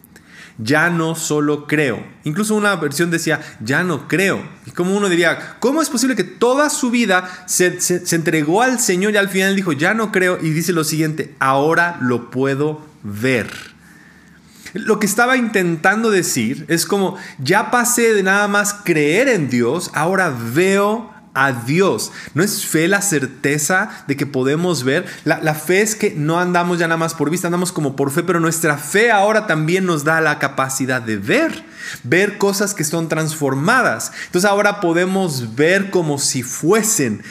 ya 0.63 0.91
no 0.91 1.15
solo 1.15 1.67
creo. 1.67 2.05
Incluso 2.25 2.55
una 2.55 2.77
versión 2.77 3.11
decía, 3.11 3.41
ya 3.61 3.83
no 3.83 4.09
creo. 4.09 4.43
Y 4.67 4.71
como 4.71 4.97
uno 4.97 5.09
diría, 5.09 5.57
¿cómo 5.59 5.83
es 5.83 5.89
posible 5.89 6.17
que 6.17 6.25
toda 6.25 6.71
su 6.71 6.91
vida 6.91 7.29
se, 7.47 7.79
entregó 8.15 8.63
al 8.63 8.79
Señor 8.79 9.15
y 9.15 9.17
al 9.17 9.29
final 9.29 9.57
dijo, 9.57 9.73
ya 9.73 9.95
no 9.95 10.13
creo? 10.13 10.39
Y 10.41 10.51
dice 10.51 10.73
lo 10.73 10.85
siguiente, 10.85 11.35
ahora 11.39 11.99
lo 12.01 12.31
puedo 12.31 12.85
ver. 13.03 13.51
Lo 14.73 15.01
que 15.01 15.07
estaba 15.07 15.37
intentando 15.37 16.11
decir 16.11 16.65
es 16.69 16.87
como, 16.87 17.17
ya 17.39 17.71
pasé 17.71 18.15
de 18.15 18.23
nada 18.23 18.47
más 18.47 18.75
creer 18.85 19.29
en 19.29 19.51
Dios, 19.51 19.91
ahora 19.95 20.33
veo 20.55 21.10
a 21.35 21.53
Dios. 21.53 22.13
¿No 22.35 22.43
es 22.43 22.67
fe 22.67 22.89
la 22.89 23.03
certeza 23.03 24.05
de 24.07 24.17
que 24.17 24.27
podemos 24.27 24.85
ver? 24.85 25.07
La, 25.25 25.41
la, 25.43 25.55
fe 25.55 25.83
es 25.83 25.95
que 25.95 26.15
no 26.17 26.41
andamos 26.41 26.79
ya 26.79 26.89
nada 26.89 26.99
más 26.99 27.15
por 27.15 27.31
vista, 27.31 27.49
andamos 27.49 27.73
como 27.73 27.97
por 27.97 28.11
fe, 28.11 28.23
pero 28.23 28.41
nuestra 28.41 28.77
fe 28.77 29.11
ahora 29.11 29.47
también 29.47 29.87
nos 29.87 30.05
da 30.05 30.21
la 30.21 30.39
capacidad 30.39 31.03
de 31.03 31.17
ver 31.17 31.70
ver 32.03 32.39
cosas 32.39 32.75
que 32.75 32.85
son 32.85 33.09
transformadas. 33.09 34.13
Entonces 34.27 34.51
ahora 34.51 34.81
podemos 34.81 35.55
ver 35.55 35.91
como 35.91 36.19
si 36.19 36.43
fuesen. 36.43 37.23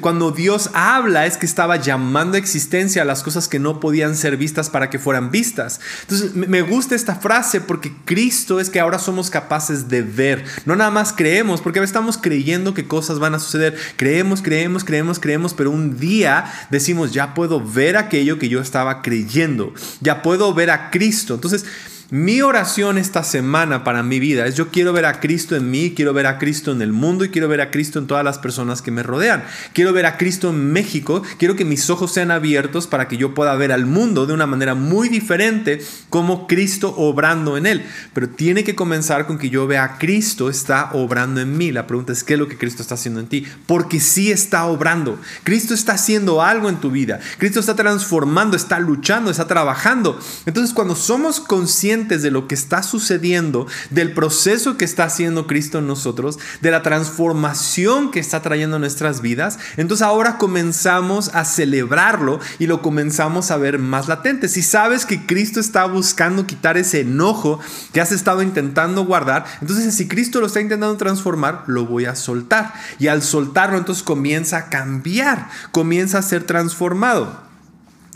cuando 0.00 0.30
Dios 0.30 0.70
habla 0.74 1.26
es 1.26 1.36
que 1.36 1.46
estaba 1.46 1.76
llamando 1.76 2.36
a 2.36 2.38
existencia 2.38 3.04
las 3.04 3.22
cosas 3.22 3.48
que 3.48 3.58
no 3.58 3.80
podían 3.80 4.16
ser 4.16 4.36
vistas 4.36 4.70
para 4.70 4.90
que 4.90 4.98
fueran 4.98 5.30
vistas. 5.30 5.80
Entonces 6.02 6.34
me 6.34 6.62
gusta 6.62 6.94
esta 6.94 7.16
frase 7.16 7.60
porque 7.60 7.92
Cristo 8.04 8.60
es 8.60 8.70
que 8.70 8.80
ahora 8.80 8.98
somos 8.98 9.30
capaces 9.30 9.88
de 9.88 10.02
ver. 10.02 10.44
No 10.64 10.76
nada 10.76 10.90
más 10.90 11.12
creemos, 11.12 11.60
porque 11.60 11.80
estamos 11.88 12.18
creyendo 12.18 12.74
que 12.74 12.86
cosas 12.86 13.18
van 13.18 13.34
a 13.34 13.38
suceder. 13.38 13.76
Creemos, 13.96 14.42
creemos, 14.42 14.84
creemos, 14.84 15.18
creemos, 15.18 15.54
pero 15.54 15.70
un 15.70 15.98
día 15.98 16.52
decimos, 16.70 17.12
ya 17.12 17.34
puedo 17.34 17.60
ver 17.60 17.96
aquello 17.96 18.38
que 18.38 18.48
yo 18.48 18.60
estaba 18.60 19.02
creyendo. 19.02 19.72
Ya 20.00 20.22
puedo 20.22 20.52
ver 20.54 20.70
a 20.70 20.90
Cristo. 20.90 21.34
Entonces, 21.34 21.64
mi 22.10 22.40
oración 22.40 22.96
esta 22.96 23.22
semana 23.22 23.84
para 23.84 24.02
mi 24.02 24.18
vida 24.18 24.46
es 24.46 24.54
yo 24.54 24.70
quiero 24.70 24.94
ver 24.94 25.04
a 25.04 25.20
Cristo 25.20 25.56
en 25.56 25.70
mí, 25.70 25.92
quiero 25.94 26.14
ver 26.14 26.24
a 26.24 26.38
Cristo 26.38 26.72
en 26.72 26.80
el 26.80 26.90
mundo 26.90 27.22
y 27.22 27.28
quiero 27.28 27.48
ver 27.48 27.60
a 27.60 27.70
Cristo 27.70 27.98
en 27.98 28.06
todas 28.06 28.24
las 28.24 28.38
personas 28.38 28.80
que 28.80 28.90
me 28.90 29.02
rodean. 29.02 29.44
Quiero 29.74 29.92
ver 29.92 30.06
a 30.06 30.16
Cristo 30.16 30.48
en 30.48 30.72
México, 30.72 31.22
quiero 31.36 31.54
que 31.54 31.66
mis 31.66 31.90
ojos 31.90 32.10
sean 32.10 32.30
abiertos 32.30 32.86
para 32.86 33.08
que 33.08 33.18
yo 33.18 33.34
pueda 33.34 33.54
ver 33.56 33.72
al 33.72 33.84
mundo 33.84 34.24
de 34.24 34.32
una 34.32 34.46
manera 34.46 34.74
muy 34.74 35.10
diferente 35.10 35.82
como 36.08 36.46
Cristo 36.46 36.94
obrando 36.96 37.58
en 37.58 37.66
él. 37.66 37.84
Pero 38.14 38.30
tiene 38.30 38.64
que 38.64 38.74
comenzar 38.74 39.26
con 39.26 39.36
que 39.36 39.50
yo 39.50 39.66
vea 39.66 39.84
a 39.84 39.98
Cristo 39.98 40.48
está 40.48 40.88
obrando 40.94 41.42
en 41.42 41.58
mí. 41.58 41.72
La 41.72 41.86
pregunta 41.86 42.14
es, 42.14 42.24
¿qué 42.24 42.34
es 42.34 42.40
lo 42.40 42.48
que 42.48 42.56
Cristo 42.56 42.80
está 42.80 42.94
haciendo 42.94 43.20
en 43.20 43.26
ti? 43.26 43.46
Porque 43.66 44.00
sí 44.00 44.30
está 44.30 44.64
obrando. 44.64 45.20
Cristo 45.44 45.74
está 45.74 45.92
haciendo 45.92 46.40
algo 46.40 46.70
en 46.70 46.76
tu 46.76 46.90
vida. 46.90 47.20
Cristo 47.36 47.60
está 47.60 47.76
transformando, 47.76 48.56
está 48.56 48.78
luchando, 48.80 49.30
está 49.30 49.46
trabajando. 49.46 50.18
Entonces 50.46 50.72
cuando 50.72 50.96
somos 50.96 51.38
conscientes 51.38 51.97
de 52.06 52.30
lo 52.30 52.46
que 52.46 52.54
está 52.54 52.82
sucediendo, 52.82 53.66
del 53.90 54.12
proceso 54.12 54.76
que 54.76 54.84
está 54.84 55.04
haciendo 55.04 55.46
Cristo 55.46 55.78
en 55.78 55.86
nosotros, 55.86 56.38
de 56.60 56.70
la 56.70 56.82
transformación 56.82 58.10
que 58.10 58.20
está 58.20 58.40
trayendo 58.40 58.78
nuestras 58.78 59.20
vidas, 59.20 59.58
entonces 59.76 60.06
ahora 60.06 60.38
comenzamos 60.38 61.34
a 61.34 61.44
celebrarlo 61.44 62.38
y 62.58 62.66
lo 62.66 62.82
comenzamos 62.82 63.50
a 63.50 63.56
ver 63.56 63.78
más 63.78 64.08
latente. 64.08 64.48
Si 64.48 64.62
sabes 64.62 65.04
que 65.04 65.26
Cristo 65.26 65.60
está 65.60 65.86
buscando 65.86 66.46
quitar 66.46 66.76
ese 66.76 67.00
enojo 67.00 67.58
que 67.92 68.00
has 68.00 68.12
estado 68.12 68.42
intentando 68.42 69.04
guardar, 69.04 69.44
entonces 69.60 69.92
si 69.94 70.06
Cristo 70.06 70.40
lo 70.40 70.46
está 70.46 70.60
intentando 70.60 70.96
transformar, 70.96 71.64
lo 71.66 71.86
voy 71.86 72.04
a 72.04 72.14
soltar. 72.14 72.74
Y 72.98 73.08
al 73.08 73.22
soltarlo, 73.22 73.78
entonces 73.78 74.04
comienza 74.04 74.56
a 74.58 74.68
cambiar, 74.68 75.48
comienza 75.72 76.18
a 76.18 76.22
ser 76.22 76.44
transformado. 76.44 77.47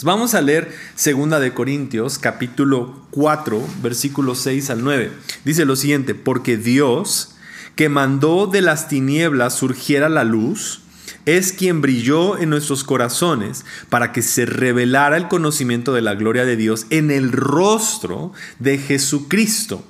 Vamos 0.05 0.35
a 0.35 0.41
leer 0.41 0.73
2 0.97 1.41
de 1.41 1.55
Corintios 1.55 2.19
capítulo 2.19 3.07
4 3.11 3.63
versículos 3.83 4.39
6 4.41 4.71
al 4.71 4.83
9. 4.83 5.13
Dice 5.45 5.65
lo 5.65 5.77
siguiente, 5.77 6.15
porque 6.15 6.57
Dios 6.57 7.37
que 7.77 7.89
mandó 7.89 8.47
de 8.47 8.63
las 8.63 8.89
tinieblas 8.89 9.55
surgiera 9.55 10.09
la 10.09 10.25
luz, 10.25 10.81
es 11.25 11.53
quien 11.53 11.81
brilló 11.81 12.37
en 12.37 12.51
nuestros 12.51 12.85
corazones 12.85 13.65
para 13.89 14.13
que 14.13 14.23
se 14.23 14.45
revelara 14.45 15.17
el 15.17 15.29
conocimiento 15.29 15.93
de 15.93 16.03
la 16.03 16.15
gloria 16.15 16.45
de 16.45 16.57
Dios 16.57 16.87
en 16.91 17.11
el 17.11 17.31
rostro 17.31 18.33
de 18.59 18.79
Jesucristo. 18.79 19.85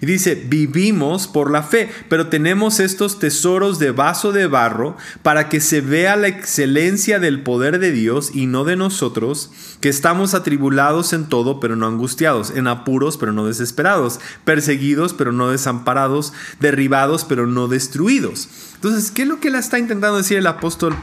Y 0.00 0.06
dice, 0.06 0.34
vivimos 0.34 1.26
por 1.26 1.50
la 1.50 1.62
fe, 1.62 1.90
pero 2.08 2.28
tenemos 2.28 2.78
estos 2.80 3.18
tesoros 3.18 3.78
de 3.78 3.90
vaso 3.90 4.32
de 4.32 4.46
barro 4.46 4.96
para 5.22 5.48
que 5.48 5.60
se 5.60 5.80
vea 5.80 6.16
la 6.16 6.28
excelencia 6.28 7.18
del 7.18 7.42
poder 7.42 7.78
de 7.78 7.90
Dios 7.90 8.30
y 8.34 8.46
no 8.46 8.64
de 8.64 8.76
nosotros, 8.76 9.50
que 9.80 9.88
estamos 9.88 10.34
atribulados 10.34 11.12
en 11.12 11.28
todo, 11.28 11.60
pero 11.60 11.76
no 11.76 11.86
angustiados, 11.86 12.50
en 12.50 12.68
apuros, 12.68 13.16
pero 13.16 13.32
no 13.32 13.46
desesperados, 13.46 14.20
perseguidos, 14.44 15.14
pero 15.14 15.32
no 15.32 15.50
desamparados, 15.50 16.32
derribados, 16.60 17.24
pero 17.24 17.46
no 17.46 17.68
destruidos. 17.68 18.48
Entonces, 18.74 19.10
¿qué 19.10 19.22
es 19.22 19.28
lo 19.28 19.40
que 19.40 19.50
le 19.50 19.58
está 19.58 19.78
intentando 19.78 20.18
decir 20.18 20.38
el 20.38 20.46
apóstol 20.46 20.94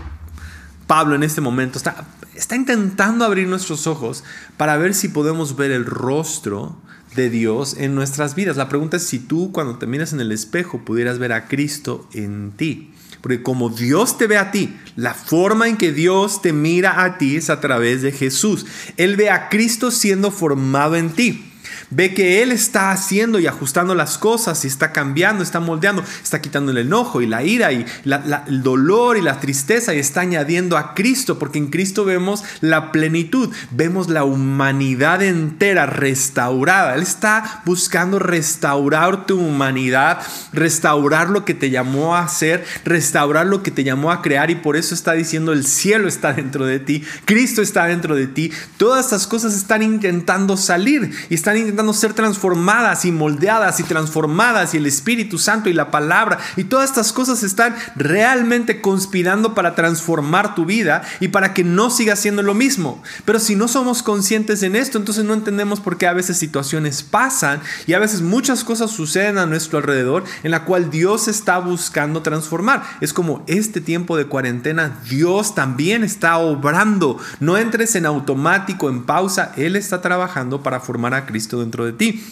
Pablo 0.87 1.15
en 1.15 1.23
este 1.23 1.41
momento? 1.41 1.77
Está, 1.77 2.05
está 2.35 2.55
intentando 2.55 3.25
abrir 3.25 3.47
nuestros 3.47 3.87
ojos 3.87 4.23
para 4.55 4.77
ver 4.77 4.93
si 4.93 5.09
podemos 5.09 5.55
ver 5.57 5.71
el 5.71 5.85
rostro 5.85 6.77
de 7.15 7.29
Dios 7.29 7.75
en 7.79 7.95
nuestras 7.95 8.35
vidas. 8.35 8.57
La 8.57 8.69
pregunta 8.69 8.97
es 8.97 9.03
si 9.03 9.19
tú 9.19 9.51
cuando 9.51 9.77
te 9.77 9.87
miras 9.87 10.13
en 10.13 10.19
el 10.19 10.31
espejo 10.31 10.83
pudieras 10.85 11.19
ver 11.19 11.33
a 11.33 11.47
Cristo 11.47 12.07
en 12.13 12.51
ti. 12.51 12.91
Porque 13.21 13.41
como 13.41 13.69
Dios 13.69 14.19
te 14.19 14.27
ve 14.27 14.37
a 14.37 14.51
ti, 14.51 14.75
la 14.95 15.15
forma 15.15 15.67
en 15.67 15.77
que 15.77 15.91
Dios 15.91 16.43
te 16.43 16.53
mira 16.53 17.03
a 17.03 17.17
ti 17.17 17.37
es 17.37 17.49
a 17.49 17.59
través 17.59 18.03
de 18.03 18.11
Jesús. 18.11 18.67
Él 18.97 19.15
ve 19.15 19.31
a 19.31 19.49
Cristo 19.49 19.89
siendo 19.89 20.29
formado 20.29 20.95
en 20.95 21.09
ti. 21.09 21.51
Ve 21.89 22.13
que 22.13 22.41
Él 22.41 22.51
está 22.51 22.91
haciendo 22.91 23.39
y 23.39 23.47
ajustando 23.47 23.95
las 23.95 24.17
cosas 24.17 24.63
y 24.65 24.67
está 24.67 24.91
cambiando, 24.91 25.43
está 25.43 25.59
moldeando, 25.59 26.03
está 26.23 26.41
quitando 26.41 26.71
el 26.71 26.79
enojo 26.79 27.21
y 27.21 27.27
la 27.27 27.43
ira 27.43 27.71
y 27.71 27.85
el 28.47 28.63
dolor 28.63 29.17
y 29.17 29.21
la 29.21 29.39
tristeza 29.39 29.93
y 29.93 29.99
está 29.99 30.21
añadiendo 30.21 30.77
a 30.77 30.93
Cristo, 30.93 31.37
porque 31.37 31.59
en 31.59 31.67
Cristo 31.67 32.05
vemos 32.05 32.43
la 32.61 32.91
plenitud, 32.91 33.53
vemos 33.71 34.09
la 34.09 34.23
humanidad 34.23 35.21
entera 35.21 35.85
restaurada. 35.85 36.95
Él 36.95 37.03
está 37.03 37.61
buscando 37.65 38.19
restaurar 38.19 39.25
tu 39.25 39.39
humanidad, 39.39 40.19
restaurar 40.53 41.29
lo 41.29 41.45
que 41.45 41.53
te 41.53 41.69
llamó 41.69 42.15
a 42.15 42.23
hacer, 42.23 42.65
restaurar 42.83 43.45
lo 43.45 43.63
que 43.63 43.71
te 43.71 43.83
llamó 43.83 44.11
a 44.11 44.21
crear 44.21 44.49
y 44.49 44.55
por 44.55 44.75
eso 44.75 44.95
está 44.95 45.13
diciendo 45.13 45.53
el 45.53 45.65
cielo 45.65 46.07
está 46.07 46.33
dentro 46.33 46.65
de 46.65 46.79
ti, 46.79 47.03
Cristo 47.25 47.61
está 47.61 47.85
dentro 47.85 48.15
de 48.15 48.27
ti. 48.27 48.51
Todas 48.77 49.05
estas 49.05 49.27
cosas 49.27 49.53
están 49.53 49.81
intentando 49.81 50.57
salir 50.57 51.11
y 51.29 51.35
están 51.35 51.57
intentando 51.57 51.74
intentando 51.75 51.91
ser 51.91 52.13
transformadas 52.13 53.03
y 53.03 53.11
moldeadas 53.11 53.81
y 53.81 53.83
transformadas 53.83 54.73
y 54.73 54.77
el 54.77 54.85
Espíritu 54.85 55.37
Santo 55.37 55.69
y 55.69 55.73
la 55.73 55.91
palabra 55.91 56.39
y 56.55 56.63
todas 56.63 56.89
estas 56.89 57.11
cosas 57.11 57.43
están 57.43 57.75
realmente 57.97 58.79
conspirando 58.79 59.53
para 59.53 59.75
transformar 59.75 60.55
tu 60.55 60.63
vida 60.63 61.03
y 61.19 61.27
para 61.27 61.53
que 61.53 61.65
no 61.65 61.89
siga 61.89 62.15
siendo 62.15 62.43
lo 62.43 62.53
mismo. 62.53 63.03
Pero 63.25 63.39
si 63.39 63.57
no 63.57 63.67
somos 63.67 64.03
conscientes 64.03 64.63
en 64.63 64.77
esto, 64.77 64.97
entonces 64.97 65.25
no 65.25 65.33
entendemos 65.33 65.81
por 65.81 65.97
qué 65.97 66.07
a 66.07 66.13
veces 66.13 66.37
situaciones 66.37 67.03
pasan 67.03 67.59
y 67.87 67.93
a 67.93 67.99
veces 67.99 68.21
muchas 68.21 68.63
cosas 68.63 68.91
suceden 68.91 69.37
a 69.37 69.45
nuestro 69.45 69.79
alrededor 69.79 70.23
en 70.43 70.51
la 70.51 70.63
cual 70.63 70.89
Dios 70.89 71.27
está 71.27 71.57
buscando 71.59 72.21
transformar. 72.21 72.83
Es 73.01 73.11
como 73.11 73.43
este 73.47 73.81
tiempo 73.81 74.15
de 74.15 74.27
cuarentena, 74.27 74.97
Dios 75.09 75.55
también 75.55 76.05
está 76.05 76.37
obrando. 76.37 77.17
No 77.41 77.57
entres 77.57 77.95
en 77.95 78.05
automático, 78.05 78.89
en 78.89 79.03
pausa, 79.03 79.51
Él 79.57 79.75
está 79.75 79.99
trabajando 80.01 80.63
para 80.63 80.79
formar 80.79 81.13
a 81.13 81.25
Cristo 81.25 81.64
dentro 81.65 81.85
de 81.85 81.93
ti. 81.93 82.23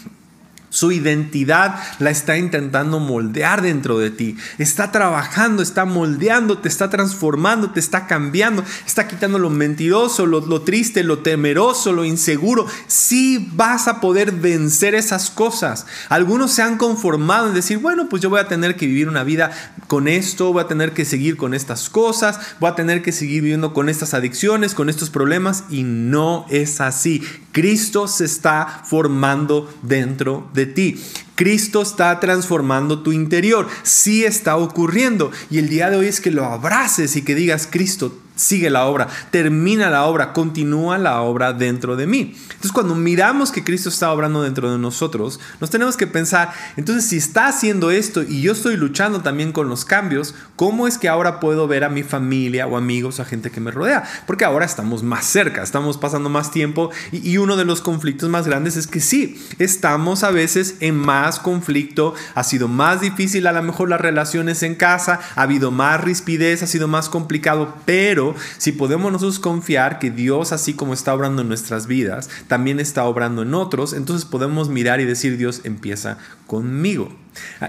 Su 0.73 0.91
identidad 0.91 1.75
la 1.99 2.09
está 2.09 2.35
intentando 2.35 2.99
moldear 2.99 3.61
dentro 3.61 3.99
de 3.99 4.09
ti. 4.09 4.37
Está 4.57 4.91
trabajando, 4.91 5.61
está 5.61 5.85
moldeando, 5.85 6.57
te 6.57 6.67
está 6.67 6.89
transformando, 6.89 7.69
te 7.69 7.79
está 7.79 8.07
cambiando, 8.07 8.63
está 8.83 9.07
quitando 9.07 9.37
lo 9.37 9.51
mentiroso, 9.51 10.25
lo, 10.25 10.39
lo 10.39 10.63
triste, 10.63 11.03
lo 11.03 11.19
temeroso, 11.19 11.91
lo 11.93 12.05
inseguro. 12.05 12.65
Sí 12.87 13.51
vas 13.53 13.87
a 13.87 14.01
poder 14.01 14.31
vencer 14.31 14.95
esas 14.95 15.29
cosas. 15.29 15.85
Algunos 16.09 16.51
se 16.53 16.63
han 16.63 16.79
conformado 16.79 17.49
en 17.49 17.53
decir, 17.53 17.77
bueno, 17.77 18.09
pues 18.09 18.23
yo 18.23 18.31
voy 18.31 18.39
a 18.39 18.47
tener 18.47 18.75
que 18.75 18.87
vivir 18.87 19.07
una 19.07 19.23
vida 19.23 19.51
con 19.85 20.07
esto, 20.07 20.53
voy 20.53 20.63
a 20.63 20.67
tener 20.67 20.93
que 20.93 21.05
seguir 21.05 21.37
con 21.37 21.53
estas 21.53 21.87
cosas, 21.87 22.39
voy 22.59 22.71
a 22.71 22.75
tener 22.75 23.03
que 23.03 23.11
seguir 23.11 23.43
viviendo 23.43 23.75
con 23.75 23.89
estas 23.89 24.15
adicciones, 24.15 24.73
con 24.73 24.89
estos 24.89 25.11
problemas 25.11 25.65
y 25.69 25.83
no 25.83 26.47
es 26.49 26.81
así. 26.81 27.21
Cristo 27.53 28.07
se 28.07 28.25
está 28.25 28.83
formando 28.83 29.71
dentro 29.83 30.49
de 30.53 30.65
ti. 30.65 31.01
Cristo 31.35 31.83
está 31.83 32.19
transformando 32.19 33.03
tu 33.03 33.11
interior. 33.11 33.67
Sí 33.83 34.25
está 34.25 34.57
ocurriendo. 34.57 35.31
Y 35.49 35.59
el 35.59 35.69
día 35.69 35.89
de 35.89 35.97
hoy 35.97 36.07
es 36.07 36.19
que 36.19 36.31
lo 36.31 36.45
abraces 36.45 37.15
y 37.15 37.21
que 37.21 37.35
digas, 37.35 37.67
Cristo, 37.69 38.17
sigue 38.35 38.69
la 38.69 38.85
obra, 38.85 39.07
termina 39.31 39.89
la 39.89 40.05
obra, 40.05 40.33
continúa 40.33 40.97
la 40.97 41.21
obra 41.21 41.53
dentro 41.53 41.95
de 41.95 42.07
mí. 42.07 42.35
Entonces 42.43 42.71
cuando 42.71 42.95
miramos 42.95 43.51
que 43.51 43.63
Cristo 43.63 43.89
está 43.89 44.11
obrando 44.11 44.41
dentro 44.41 44.71
de 44.71 44.77
nosotros, 44.77 45.39
nos 45.59 45.69
tenemos 45.69 45.97
que 45.97 46.07
pensar, 46.07 46.51
entonces 46.77 47.05
si 47.05 47.17
está 47.17 47.47
haciendo 47.47 47.91
esto 47.91 48.23
y 48.23 48.41
yo 48.41 48.53
estoy 48.53 48.77
luchando 48.77 49.21
también 49.21 49.51
con 49.51 49.69
los 49.69 49.85
cambios, 49.85 50.33
¿cómo 50.55 50.87
es 50.87 50.97
que 50.97 51.09
ahora 51.09 51.39
puedo 51.39 51.67
ver 51.67 51.83
a 51.83 51.89
mi 51.89 52.03
familia 52.03 52.67
o 52.67 52.77
amigos, 52.77 53.19
a 53.19 53.25
gente 53.25 53.51
que 53.51 53.61
me 53.61 53.71
rodea? 53.71 54.03
Porque 54.25 54.45
ahora 54.45 54.65
estamos 54.65 55.03
más 55.03 55.25
cerca, 55.25 55.61
estamos 55.61 55.97
pasando 55.97 56.29
más 56.29 56.51
tiempo 56.51 56.89
y, 57.11 57.29
y 57.29 57.37
uno 57.37 57.55
de 57.55 57.65
los 57.65 57.81
conflictos 57.81 58.29
más 58.29 58.47
grandes 58.47 58.77
es 58.77 58.87
que 58.87 58.99
sí, 58.99 59.41
estamos 59.59 60.23
a 60.23 60.31
veces 60.31 60.75
en 60.79 60.95
más 60.95 61.39
conflicto, 61.39 62.15
ha 62.35 62.43
sido 62.43 62.67
más 62.67 63.01
difícil 63.01 63.47
a 63.47 63.51
lo 63.51 63.61
mejor 63.61 63.89
las 63.89 64.01
relaciones 64.01 64.63
en 64.63 64.75
casa, 64.75 65.19
ha 65.35 65.41
habido 65.41 65.71
más 65.71 66.01
rispidez, 66.01 66.63
ha 66.63 66.67
sido 66.67 66.87
más 66.87 67.09
complicado, 67.09 67.75
pero 67.85 68.22
si 68.57 68.71
podemos 68.71 69.11
nosotros 69.11 69.39
confiar 69.39 69.99
que 69.99 70.11
Dios, 70.11 70.51
así 70.51 70.73
como 70.73 70.93
está 70.93 71.13
obrando 71.13 71.41
en 71.41 71.47
nuestras 71.47 71.87
vidas, 71.87 72.29
también 72.47 72.79
está 72.79 73.03
obrando 73.05 73.41
en 73.41 73.53
otros, 73.53 73.93
entonces 73.93 74.25
podemos 74.25 74.69
mirar 74.69 75.01
y 75.01 75.05
decir, 75.05 75.37
Dios 75.37 75.61
empieza 75.63 76.17
conmigo. 76.47 77.09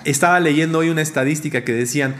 Estaba 0.04 0.40
leyendo 0.40 0.78
hoy 0.78 0.90
una 0.90 1.02
estadística 1.02 1.64
que 1.64 1.72
decían, 1.72 2.14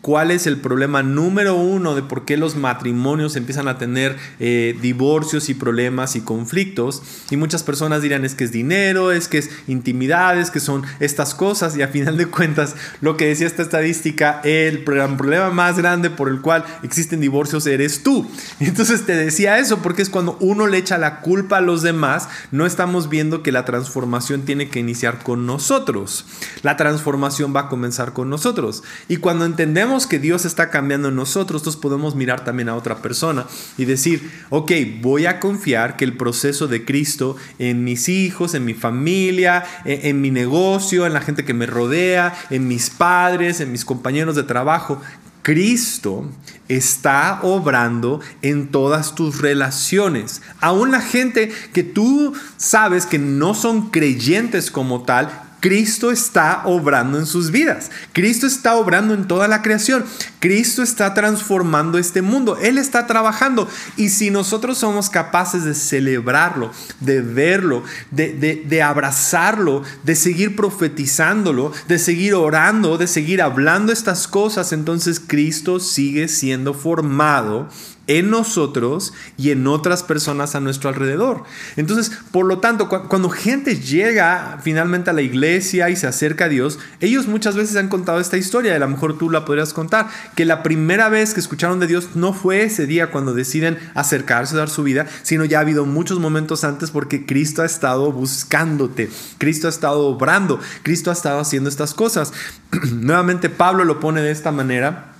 cuál 0.00 0.30
es 0.30 0.46
el 0.46 0.56
problema 0.58 1.02
número 1.02 1.56
uno 1.56 1.94
de 1.94 2.02
por 2.02 2.24
qué 2.24 2.36
los 2.36 2.56
matrimonios 2.56 3.36
empiezan 3.36 3.68
a 3.68 3.78
tener 3.78 4.16
eh, 4.38 4.76
divorcios 4.80 5.48
y 5.48 5.54
problemas 5.54 6.16
y 6.16 6.22
conflictos. 6.22 7.02
Y 7.30 7.36
muchas 7.36 7.62
personas 7.62 8.02
dirán 8.02 8.24
es 8.24 8.34
que 8.34 8.44
es 8.44 8.52
dinero, 8.52 9.12
es 9.12 9.28
que 9.28 9.38
es 9.38 9.50
intimidades, 9.68 10.50
que 10.50 10.60
son 10.60 10.84
estas 11.00 11.34
cosas. 11.34 11.76
Y 11.76 11.82
a 11.82 11.88
final 11.88 12.16
de 12.16 12.26
cuentas, 12.26 12.76
lo 13.00 13.16
que 13.16 13.26
decía 13.26 13.46
esta 13.46 13.62
estadística, 13.62 14.40
el 14.44 14.84
problema 14.84 15.50
más 15.50 15.76
grande 15.76 16.08
por 16.08 16.28
el 16.28 16.40
cual 16.40 16.64
existen 16.82 17.20
divorcios 17.20 17.66
eres 17.66 18.02
tú. 18.02 18.28
Entonces 18.60 19.04
te 19.04 19.14
decía 19.14 19.58
eso 19.58 19.78
porque 19.78 20.02
es 20.02 20.08
cuando 20.10 20.36
uno 20.40 20.66
le 20.66 20.78
echa 20.78 20.98
la 20.98 21.20
culpa 21.20 21.58
a 21.58 21.60
los 21.62 21.82
demás, 21.82 22.28
no 22.52 22.64
estamos 22.64 23.08
viendo 23.08 23.42
que 23.42 23.52
la 23.52 23.64
transformación 23.64 24.42
tiene 24.42 24.70
que 24.70 24.80
iniciar 24.80 25.22
con 25.22 25.46
nosotros. 25.46 26.24
La 26.62 26.76
transformación 26.76 27.54
va 27.54 27.60
a 27.60 27.68
comenzar 27.68 28.12
con 28.12 28.30
nosotros. 28.30 28.82
Y 29.08 29.18
cuando 29.18 29.44
entendemos 29.44 29.89
que 30.06 30.18
Dios 30.18 30.44
está 30.44 30.70
cambiando 30.70 31.08
en 31.08 31.16
nosotros, 31.16 31.62
entonces 31.62 31.80
podemos 31.80 32.14
mirar 32.14 32.44
también 32.44 32.68
a 32.68 32.76
otra 32.76 33.02
persona 33.02 33.46
y 33.76 33.84
decir, 33.84 34.30
ok, 34.50 34.72
voy 35.00 35.26
a 35.26 35.40
confiar 35.40 35.96
que 35.96 36.04
el 36.04 36.16
proceso 36.16 36.68
de 36.68 36.84
Cristo 36.84 37.36
en 37.58 37.84
mis 37.84 38.08
hijos, 38.08 38.54
en 38.54 38.64
mi 38.64 38.74
familia, 38.74 39.64
en, 39.84 40.06
en 40.06 40.20
mi 40.20 40.30
negocio, 40.30 41.06
en 41.06 41.12
la 41.12 41.20
gente 41.20 41.44
que 41.44 41.54
me 41.54 41.66
rodea, 41.66 42.34
en 42.50 42.68
mis 42.68 42.90
padres, 42.90 43.60
en 43.60 43.72
mis 43.72 43.84
compañeros 43.84 44.36
de 44.36 44.44
trabajo, 44.44 45.00
Cristo 45.42 46.30
está 46.68 47.40
obrando 47.42 48.20
en 48.42 48.68
todas 48.68 49.14
tus 49.14 49.40
relaciones. 49.40 50.42
Aún 50.60 50.90
la 50.90 51.00
gente 51.00 51.50
que 51.72 51.82
tú 51.82 52.34
sabes 52.56 53.06
que 53.06 53.18
no 53.18 53.54
son 53.54 53.90
creyentes 53.90 54.70
como 54.70 55.02
tal, 55.02 55.49
Cristo 55.60 56.10
está 56.10 56.62
obrando 56.64 57.18
en 57.18 57.26
sus 57.26 57.50
vidas. 57.50 57.90
Cristo 58.12 58.46
está 58.46 58.74
obrando 58.74 59.14
en 59.14 59.28
toda 59.28 59.46
la 59.46 59.62
creación. 59.62 60.04
Cristo 60.40 60.82
está 60.82 61.12
transformando 61.14 61.98
este 61.98 62.22
mundo. 62.22 62.56
Él 62.60 62.78
está 62.78 63.06
trabajando. 63.06 63.68
Y 63.96 64.08
si 64.08 64.30
nosotros 64.30 64.78
somos 64.78 65.10
capaces 65.10 65.64
de 65.64 65.74
celebrarlo, 65.74 66.72
de 67.00 67.20
verlo, 67.20 67.84
de, 68.10 68.32
de, 68.66 68.82
abrazarlo, 68.82 69.82
de 70.02 70.16
seguir 70.16 70.56
profetizándolo, 70.56 71.72
de 71.88 71.98
seguir 71.98 72.34
orando, 72.34 72.96
de 72.96 73.06
seguir 73.06 73.42
hablando 73.42 73.92
estas 73.92 74.26
cosas, 74.26 74.72
entonces 74.72 75.20
Cristo 75.20 75.78
sigue 75.78 76.28
siendo 76.28 76.72
formado 76.72 77.68
en 78.10 78.28
nosotros 78.28 79.14
y 79.36 79.52
en 79.52 79.68
otras 79.68 80.02
personas 80.02 80.56
a 80.56 80.60
nuestro 80.60 80.88
alrededor. 80.88 81.44
Entonces, 81.76 82.10
por 82.32 82.44
lo 82.44 82.58
tanto, 82.58 82.88
cuando 82.88 83.30
gente 83.30 83.76
llega 83.76 84.58
finalmente 84.64 85.10
a 85.10 85.12
la 85.12 85.22
iglesia 85.22 85.90
y 85.90 85.94
se 85.94 86.08
acerca 86.08 86.46
a 86.46 86.48
Dios, 86.48 86.80
ellos 86.98 87.28
muchas 87.28 87.54
veces 87.54 87.76
han 87.76 87.86
contado 87.86 88.18
esta 88.18 88.36
historia, 88.36 88.74
a 88.74 88.80
lo 88.80 88.88
mejor 88.88 89.16
tú 89.16 89.30
la 89.30 89.44
podrías 89.44 89.72
contar, 89.72 90.08
que 90.34 90.44
la 90.44 90.64
primera 90.64 91.08
vez 91.08 91.34
que 91.34 91.40
escucharon 91.40 91.78
de 91.78 91.86
Dios 91.86 92.16
no 92.16 92.32
fue 92.32 92.64
ese 92.64 92.84
día 92.84 93.12
cuando 93.12 93.32
deciden 93.32 93.78
acercarse 93.94 94.56
a 94.56 94.58
dar 94.58 94.70
su 94.70 94.82
vida, 94.82 95.06
sino 95.22 95.44
ya 95.44 95.58
ha 95.58 95.60
habido 95.60 95.86
muchos 95.86 96.18
momentos 96.18 96.64
antes 96.64 96.90
porque 96.90 97.24
Cristo 97.24 97.62
ha 97.62 97.66
estado 97.66 98.10
buscándote, 98.10 99.08
Cristo 99.38 99.68
ha 99.68 99.70
estado 99.70 100.08
obrando, 100.08 100.58
Cristo 100.82 101.10
ha 101.10 101.12
estado 101.12 101.38
haciendo 101.38 101.68
estas 101.68 101.94
cosas. 101.94 102.32
Nuevamente 102.92 103.50
Pablo 103.50 103.84
lo 103.84 104.00
pone 104.00 104.20
de 104.20 104.32
esta 104.32 104.50
manera 104.50 105.12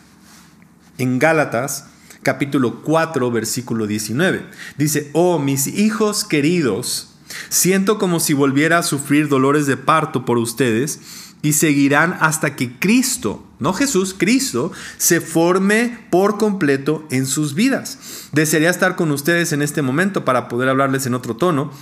en 0.98 1.20
Gálatas 1.20 1.84
capítulo 2.22 2.82
4, 2.82 3.30
versículo 3.30 3.86
19. 3.86 4.44
Dice, 4.76 5.10
oh 5.12 5.38
mis 5.38 5.66
hijos 5.66 6.24
queridos, 6.24 7.14
siento 7.48 7.98
como 7.98 8.20
si 8.20 8.34
volviera 8.34 8.78
a 8.78 8.82
sufrir 8.82 9.28
dolores 9.28 9.66
de 9.66 9.76
parto 9.76 10.24
por 10.24 10.38
ustedes 10.38 11.00
y 11.42 11.54
seguirán 11.54 12.16
hasta 12.20 12.54
que 12.54 12.78
Cristo, 12.78 13.44
no 13.58 13.72
Jesús, 13.72 14.14
Cristo, 14.16 14.72
se 14.98 15.20
forme 15.20 15.98
por 16.10 16.36
completo 16.36 17.06
en 17.10 17.26
sus 17.26 17.54
vidas. 17.54 17.98
Desearía 18.32 18.70
estar 18.70 18.96
con 18.96 19.10
ustedes 19.10 19.52
en 19.52 19.62
este 19.62 19.82
momento 19.82 20.24
para 20.24 20.48
poder 20.48 20.68
hablarles 20.68 21.06
en 21.06 21.14
otro 21.14 21.36
tono, 21.36 21.72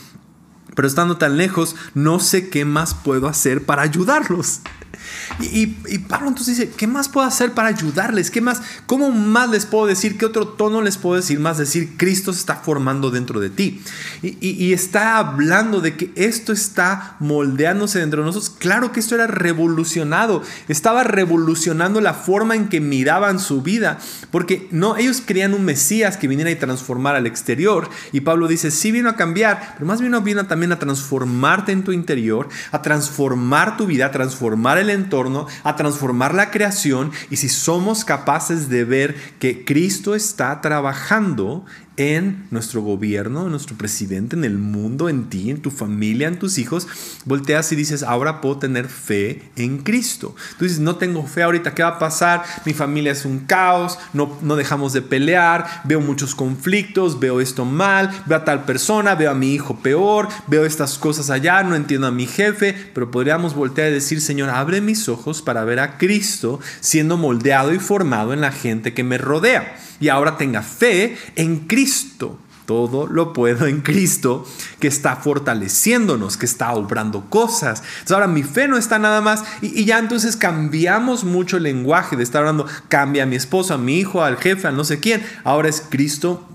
pero 0.76 0.86
estando 0.86 1.16
tan 1.16 1.36
lejos, 1.36 1.74
no 1.94 2.20
sé 2.20 2.50
qué 2.50 2.64
más 2.64 2.94
puedo 2.94 3.26
hacer 3.26 3.64
para 3.64 3.82
ayudarlos. 3.82 4.60
Y, 5.40 5.66
Pablo 6.08 6.28
entonces 6.28 6.58
dice, 6.58 6.70
¿qué 6.76 6.86
más 6.86 7.08
puedo 7.08 7.26
hacer 7.26 7.52
para 7.52 7.68
ayudarles? 7.68 8.30
¿Qué 8.30 8.40
más? 8.40 8.60
¿Cómo 8.86 9.10
más 9.10 9.48
les 9.50 9.66
puedo 9.66 9.86
decir? 9.86 10.18
¿Qué 10.18 10.26
otro 10.26 10.48
tono 10.48 10.82
les 10.82 10.98
puedo 10.98 11.16
decir 11.16 11.38
más? 11.38 11.58
Decir, 11.58 11.96
Cristo 11.96 12.32
se 12.32 12.40
está 12.40 12.56
formando 12.56 13.10
dentro 13.10 13.40
de 13.40 13.50
ti. 13.50 13.80
Y, 14.22 14.72
está 14.72 15.18
hablando 15.18 15.80
de 15.80 15.96
que 15.96 16.12
esto 16.14 16.52
está 16.52 17.16
moldeándose 17.20 18.00
dentro 18.00 18.20
de 18.20 18.26
nosotros. 18.26 18.54
Claro 18.58 18.92
que 18.92 19.00
esto 19.00 19.14
era 19.14 19.26
revolucionado. 19.26 20.42
Estaba 20.68 21.04
revolucionando 21.04 22.00
la 22.00 22.14
forma 22.14 22.54
en 22.54 22.68
que 22.68 22.80
miraban 22.80 23.38
su 23.38 23.62
vida. 23.62 23.98
Porque 24.30 24.68
no, 24.70 24.96
ellos 24.96 25.20
querían 25.20 25.54
un 25.54 25.64
Mesías 25.64 26.16
que 26.16 26.28
viniera 26.28 26.50
y 26.50 26.56
transformar 26.56 27.14
al 27.14 27.26
exterior. 27.26 27.88
Y 28.12 28.20
Pablo 28.20 28.48
dice, 28.48 28.70
sí 28.70 28.92
vino 28.92 29.08
a 29.08 29.16
cambiar, 29.16 29.74
pero 29.74 29.86
más 29.86 30.00
bien 30.00 30.12
vino 30.24 30.46
también 30.46 30.72
a 30.72 30.78
transformarte 30.78 31.72
en 31.72 31.84
tu 31.84 31.92
interior, 31.92 32.48
a 32.72 32.82
transformar 32.82 33.76
tu 33.76 33.86
vida, 33.86 34.06
a 34.06 34.10
transformar 34.10 34.78
el 34.78 34.90
entorno, 34.98 35.46
a 35.64 35.76
transformar 35.76 36.34
la 36.34 36.50
creación 36.50 37.10
y 37.30 37.36
si 37.36 37.48
somos 37.48 38.04
capaces 38.04 38.68
de 38.68 38.84
ver 38.84 39.16
que 39.38 39.64
Cristo 39.64 40.14
está 40.14 40.60
trabajando 40.60 41.64
en 41.98 42.46
nuestro 42.52 42.80
gobierno, 42.80 43.44
en 43.44 43.50
nuestro 43.50 43.76
presidente, 43.76 44.36
en 44.36 44.44
el 44.44 44.56
mundo, 44.56 45.08
en 45.08 45.28
ti, 45.28 45.50
en 45.50 45.60
tu 45.60 45.70
familia, 45.70 46.28
en 46.28 46.38
tus 46.38 46.56
hijos, 46.58 46.86
volteas 47.24 47.70
y 47.72 47.76
dices, 47.76 48.04
ahora 48.04 48.40
puedo 48.40 48.58
tener 48.58 48.86
fe 48.86 49.42
en 49.56 49.78
Cristo. 49.78 50.34
Tú 50.58 50.64
dices, 50.64 50.78
no 50.78 50.96
tengo 50.96 51.26
fe 51.26 51.42
ahorita, 51.42 51.74
¿qué 51.74 51.82
va 51.82 51.90
a 51.90 51.98
pasar? 51.98 52.44
Mi 52.64 52.72
familia 52.72 53.10
es 53.10 53.24
un 53.24 53.40
caos, 53.40 53.98
no, 54.12 54.38
no 54.42 54.54
dejamos 54.54 54.92
de 54.92 55.02
pelear, 55.02 55.66
veo 55.84 56.00
muchos 56.00 56.36
conflictos, 56.36 57.18
veo 57.18 57.40
esto 57.40 57.64
mal, 57.64 58.10
veo 58.26 58.38
a 58.38 58.44
tal 58.44 58.64
persona, 58.64 59.16
veo 59.16 59.32
a 59.32 59.34
mi 59.34 59.52
hijo 59.52 59.80
peor, 59.80 60.28
veo 60.46 60.64
estas 60.64 60.98
cosas 60.98 61.30
allá, 61.30 61.64
no 61.64 61.74
entiendo 61.74 62.06
a 62.06 62.12
mi 62.12 62.26
jefe, 62.26 62.76
pero 62.94 63.10
podríamos 63.10 63.54
voltear 63.54 63.90
y 63.90 63.94
decir, 63.94 64.20
Señor, 64.20 64.50
abre 64.50 64.80
mis 64.80 65.08
ojos 65.08 65.42
para 65.42 65.64
ver 65.64 65.80
a 65.80 65.98
Cristo 65.98 66.60
siendo 66.78 67.16
moldeado 67.16 67.74
y 67.74 67.80
formado 67.80 68.32
en 68.32 68.40
la 68.40 68.52
gente 68.52 68.94
que 68.94 69.02
me 69.02 69.18
rodea 69.18 69.87
y 70.00 70.08
ahora 70.08 70.36
tenga 70.36 70.62
fe 70.62 71.16
en 71.36 71.60
Cristo. 71.66 72.38
Todo 72.66 73.06
lo 73.06 73.32
puedo 73.32 73.66
en 73.66 73.80
Cristo 73.80 74.46
que 74.78 74.88
está 74.88 75.16
fortaleciéndonos, 75.16 76.36
que 76.36 76.44
está 76.44 76.74
obrando 76.74 77.30
cosas. 77.30 77.80
Entonces 77.80 78.12
ahora 78.12 78.26
mi 78.26 78.42
fe 78.42 78.68
no 78.68 78.76
está 78.76 78.98
nada 78.98 79.22
más 79.22 79.42
y, 79.62 79.86
ya 79.86 79.98
entonces 79.98 80.36
cambiamos 80.36 81.24
mucho 81.24 81.56
el 81.56 81.62
lenguaje 81.62 82.14
de 82.14 82.22
estar 82.22 82.40
hablando, 82.40 82.66
cambia 82.88 83.22
a 83.22 83.26
mi 83.26 83.36
esposo, 83.36 83.72
a 83.72 83.78
mi 83.78 83.98
hijo, 83.98 84.22
al 84.22 84.36
jefe, 84.36 84.68
a 84.68 84.70
no 84.70 84.84
sé 84.84 85.00
quién. 85.00 85.24
Ahora 85.44 85.70
es 85.70 85.82
Cristo 85.88 86.46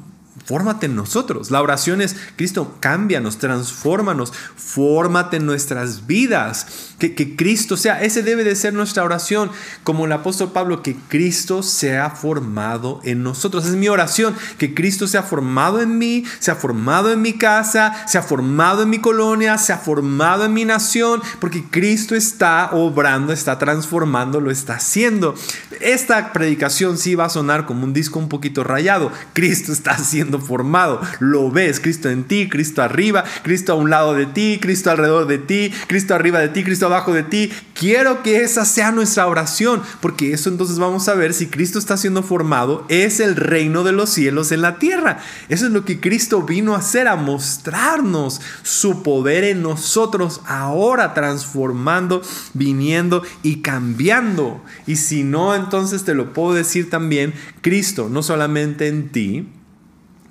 fórmate 0.45 0.87
en 0.87 0.95
nosotros. 0.95 1.51
La 1.51 1.61
oración 1.61 2.01
es, 2.01 2.15
Cristo, 2.35 2.77
cámbianos, 2.79 3.37
transfórmanos, 3.37 4.33
fórmate 4.55 5.37
en 5.37 5.45
nuestras 5.45 6.07
vidas. 6.07 6.93
Que, 6.99 7.15
que, 7.15 7.35
Cristo 7.35 7.75
sea, 7.75 8.01
ese 8.01 8.23
debe 8.23 8.43
de 8.43 8.55
ser 8.55 8.73
nuestra 8.73 9.03
oración, 9.03 9.51
como 9.83 10.05
el 10.05 10.11
apóstol 10.11 10.51
Pablo, 10.51 10.81
que 10.81 10.95
Cristo 11.09 11.63
sea 11.63 12.09
formado 12.11 13.01
en 13.03 13.23
nosotros. 13.23 13.65
Es 13.65 13.75
mi 13.75 13.89
oración, 13.89 14.35
que 14.57 14.73
Cristo 14.73 15.07
sea 15.07 15.23
formado 15.23 15.81
en 15.81 15.97
mí, 15.97 16.23
sea 16.39 16.55
formado 16.55 17.11
en 17.11 17.21
mi 17.21 17.33
casa, 17.33 18.05
sea 18.07 18.21
formado 18.21 18.83
en 18.83 18.89
mi 18.89 18.99
colonia, 18.99 19.57
sea 19.57 19.77
formado 19.77 20.45
en 20.45 20.53
mi 20.53 20.65
nación, 20.65 21.21
porque 21.39 21.63
Cristo 21.69 22.15
está 22.15 22.69
obrando, 22.71 23.33
está 23.33 23.57
transformando, 23.59 24.39
lo 24.39 24.51
está 24.51 24.75
haciendo. 24.75 25.35
Esta 25.81 26.31
predicación 26.31 26.97
sí 26.97 27.15
va 27.15 27.25
a 27.25 27.29
sonar 27.29 27.65
como 27.65 27.83
un 27.83 27.93
disco 27.93 28.19
un 28.19 28.29
poquito 28.29 28.63
rayado. 28.63 29.11
Cristo 29.33 29.71
está 29.71 29.91
formado, 30.39 31.01
lo 31.19 31.51
ves, 31.51 31.79
Cristo 31.79 32.09
en 32.09 32.23
ti, 32.23 32.49
Cristo 32.49 32.81
arriba, 32.81 33.23
Cristo 33.43 33.73
a 33.73 33.75
un 33.75 33.89
lado 33.89 34.13
de 34.13 34.25
ti, 34.25 34.59
Cristo 34.61 34.91
alrededor 34.91 35.27
de 35.27 35.37
ti, 35.37 35.71
Cristo 35.87 36.15
arriba 36.15 36.39
de 36.39 36.49
ti, 36.49 36.63
Cristo 36.63 36.85
abajo 36.85 37.13
de 37.13 37.23
ti. 37.23 37.51
Quiero 37.73 38.23
que 38.23 38.41
esa 38.41 38.65
sea 38.65 38.91
nuestra 38.91 39.27
oración, 39.27 39.81
porque 40.01 40.33
eso 40.33 40.49
entonces 40.49 40.79
vamos 40.79 41.07
a 41.07 41.15
ver 41.15 41.33
si 41.33 41.47
Cristo 41.47 41.79
está 41.79 41.97
siendo 41.97 42.23
formado, 42.23 42.85
es 42.89 43.19
el 43.19 43.35
reino 43.35 43.83
de 43.83 43.91
los 43.91 44.09
cielos 44.09 44.51
en 44.51 44.61
la 44.61 44.77
tierra. 44.77 45.19
Eso 45.49 45.65
es 45.65 45.71
lo 45.71 45.85
que 45.85 45.99
Cristo 45.99 46.43
vino 46.43 46.75
a 46.75 46.79
hacer, 46.79 47.07
a 47.07 47.15
mostrarnos 47.15 48.41
su 48.61 49.03
poder 49.03 49.43
en 49.43 49.61
nosotros, 49.61 50.41
ahora 50.45 51.13
transformando, 51.13 52.21
viniendo 52.53 53.23
y 53.41 53.61
cambiando. 53.61 54.61
Y 54.87 54.97
si 54.97 55.23
no, 55.23 55.55
entonces 55.55 56.03
te 56.03 56.13
lo 56.13 56.33
puedo 56.33 56.53
decir 56.53 56.89
también, 56.89 57.33
Cristo, 57.61 58.09
no 58.09 58.23
solamente 58.23 58.87
en 58.87 59.09
ti, 59.09 59.47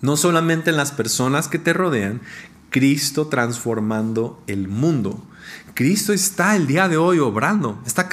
no 0.02 0.16
solamente 0.16 0.70
en 0.70 0.76
las 0.76 0.92
personas 0.92 1.48
que 1.48 1.58
te 1.58 1.72
rodean, 1.72 2.20
Cristo 2.70 3.28
transformando 3.28 4.42
el 4.46 4.68
mundo. 4.68 5.22
Cristo 5.74 6.12
está 6.12 6.56
el 6.56 6.66
día 6.66 6.88
de 6.88 6.96
hoy 6.96 7.18
obrando, 7.18 7.80
está, 7.86 8.08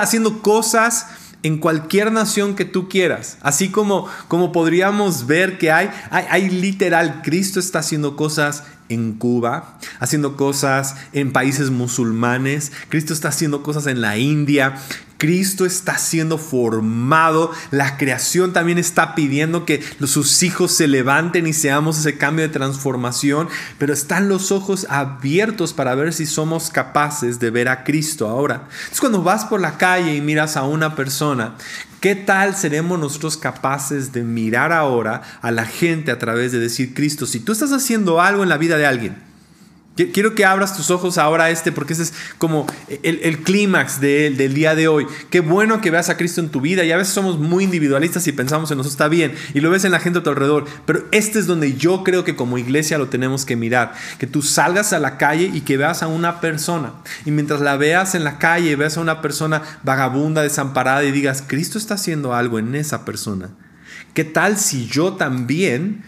haciendo 0.00 0.42
cosas 0.42 1.06
en 1.42 1.58
cualquier 1.58 2.12
nación 2.12 2.54
que 2.54 2.64
tú 2.64 2.88
quieras. 2.88 3.38
Así 3.40 3.70
como, 3.70 4.08
como 4.28 4.52
podríamos 4.52 5.26
ver 5.26 5.58
que 5.58 5.70
hay, 5.70 5.90
hay, 6.10 6.26
hay 6.28 6.50
literal, 6.50 7.22
Cristo 7.22 7.60
está 7.60 7.78
haciendo 7.78 8.16
cosas 8.16 8.64
en 8.88 9.14
Cuba, 9.14 9.78
haciendo 9.98 10.36
cosas 10.36 10.96
en 11.12 11.32
países 11.32 11.70
musulmanes, 11.70 12.72
Cristo 12.88 13.12
está 13.12 13.28
haciendo 13.28 13.62
cosas 13.62 13.86
en 13.86 14.00
la 14.00 14.18
India, 14.18 14.76
Cristo 15.18 15.64
está 15.64 15.96
siendo 15.96 16.38
formado, 16.38 17.50
la 17.70 17.96
creación 17.96 18.52
también 18.52 18.78
está 18.78 19.14
pidiendo 19.14 19.64
que 19.64 19.82
sus 20.06 20.42
hijos 20.42 20.72
se 20.72 20.88
levanten 20.88 21.46
y 21.46 21.52
seamos 21.52 21.98
ese 21.98 22.18
cambio 22.18 22.46
de 22.46 22.52
transformación, 22.52 23.48
pero 23.78 23.94
están 23.94 24.28
los 24.28 24.52
ojos 24.52 24.86
abiertos 24.90 25.72
para 25.72 25.94
ver 25.94 26.12
si 26.12 26.26
somos 26.26 26.68
capaces 26.70 27.38
de 27.40 27.50
ver 27.50 27.68
a 27.68 27.84
Cristo 27.84 28.28
ahora. 28.28 28.68
Es 28.92 29.00
cuando 29.00 29.22
vas 29.22 29.44
por 29.44 29.60
la 29.60 29.78
calle 29.78 30.14
y 30.14 30.20
miras 30.20 30.56
a 30.56 30.64
una 30.64 30.94
persona, 30.94 31.54
¿qué 32.04 32.14
tal 32.14 32.54
seremos 32.54 32.98
nosotros 32.98 33.38
capaces 33.38 34.12
de 34.12 34.24
mirar 34.24 34.72
ahora 34.72 35.22
a 35.40 35.50
la 35.50 35.64
gente 35.64 36.10
a 36.10 36.18
través 36.18 36.52
de 36.52 36.58
decir 36.58 36.92
Cristo? 36.92 37.24
Si 37.24 37.40
tú 37.40 37.52
estás 37.52 37.72
haciendo 37.72 38.20
algo 38.20 38.42
en 38.42 38.50
la 38.50 38.58
vida 38.58 38.76
de 38.76 38.84
alguien, 38.84 39.16
Quiero 39.96 40.34
que 40.34 40.44
abras 40.44 40.76
tus 40.76 40.90
ojos 40.90 41.18
ahora 41.18 41.44
a 41.44 41.50
este, 41.50 41.70
porque 41.70 41.92
ese 41.92 42.02
es 42.02 42.14
como 42.38 42.66
el, 43.04 43.38
clímax 43.44 44.00
del 44.00 44.52
día 44.52 44.74
de 44.74 44.88
hoy. 44.88 45.06
Qué 45.30 45.38
bueno 45.38 45.80
que 45.80 45.92
veas 45.92 46.08
a 46.08 46.16
Cristo 46.16 46.40
en 46.40 46.48
tu 46.48 46.60
vida. 46.60 46.82
Y 46.82 46.90
a 46.90 46.96
veces 46.96 47.14
somos 47.14 47.38
muy 47.38 47.62
individualistas 47.62 48.26
y 48.26 48.32
pensamos 48.32 48.68
en 48.72 48.78
nosotros, 48.78 48.94
está 48.94 49.06
bien, 49.06 49.34
y 49.54 49.60
lo 49.60 49.70
ves 49.70 49.84
en 49.84 49.92
la 49.92 50.00
gente 50.00 50.18
a 50.18 50.22
tu 50.24 50.30
alrededor. 50.30 50.64
Pero 50.84 51.04
este 51.12 51.38
es 51.38 51.46
donde 51.46 51.74
yo 51.74 52.02
creo 52.02 52.24
que 52.24 52.34
como 52.34 52.58
iglesia 52.58 52.98
lo 52.98 53.08
tenemos 53.08 53.44
que 53.44 53.54
mirar. 53.54 53.94
Que 54.18 54.26
tú 54.26 54.42
salgas 54.42 54.92
a 54.92 54.98
la 54.98 55.16
calle 55.16 55.48
y 55.54 55.60
que 55.60 55.76
veas 55.76 56.02
a 56.02 56.08
una 56.08 56.40
persona. 56.40 56.94
Y 57.24 57.30
mientras 57.30 57.60
la 57.60 57.76
veas 57.76 58.16
en 58.16 58.24
la 58.24 58.38
calle, 58.38 58.74
veas 58.74 58.96
a 58.96 59.00
una 59.00 59.22
persona 59.22 59.62
vagabunda, 59.84 60.42
desamparada 60.42 61.04
y 61.04 61.12
digas, 61.12 61.44
Cristo 61.46 61.78
está 61.78 61.94
haciendo 61.94 62.34
algo 62.34 62.58
en 62.58 62.74
esa 62.74 63.04
persona. 63.04 63.50
¿Qué 64.12 64.24
tal 64.24 64.58
si 64.58 64.86
yo 64.86 65.14
también 65.14 66.02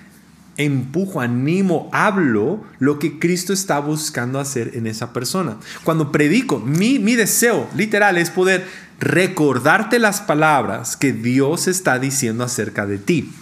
empujo, 0.56 1.20
animo, 1.20 1.88
hablo 1.92 2.64
lo 2.78 2.98
que 2.98 3.18
Cristo 3.18 3.52
está 3.52 3.78
buscando 3.78 4.40
hacer 4.40 4.72
en 4.74 4.86
esa 4.86 5.12
persona. 5.12 5.58
Cuando 5.84 6.12
predico, 6.12 6.58
mi, 6.58 6.98
mi 6.98 7.14
deseo 7.14 7.68
literal 7.76 8.18
es 8.18 8.30
poder 8.30 8.66
recordarte 8.98 9.98
las 9.98 10.20
palabras 10.20 10.96
que 10.96 11.12
Dios 11.12 11.68
está 11.68 11.98
diciendo 11.98 12.44
acerca 12.44 12.86
de 12.86 12.98
ti. 12.98 13.32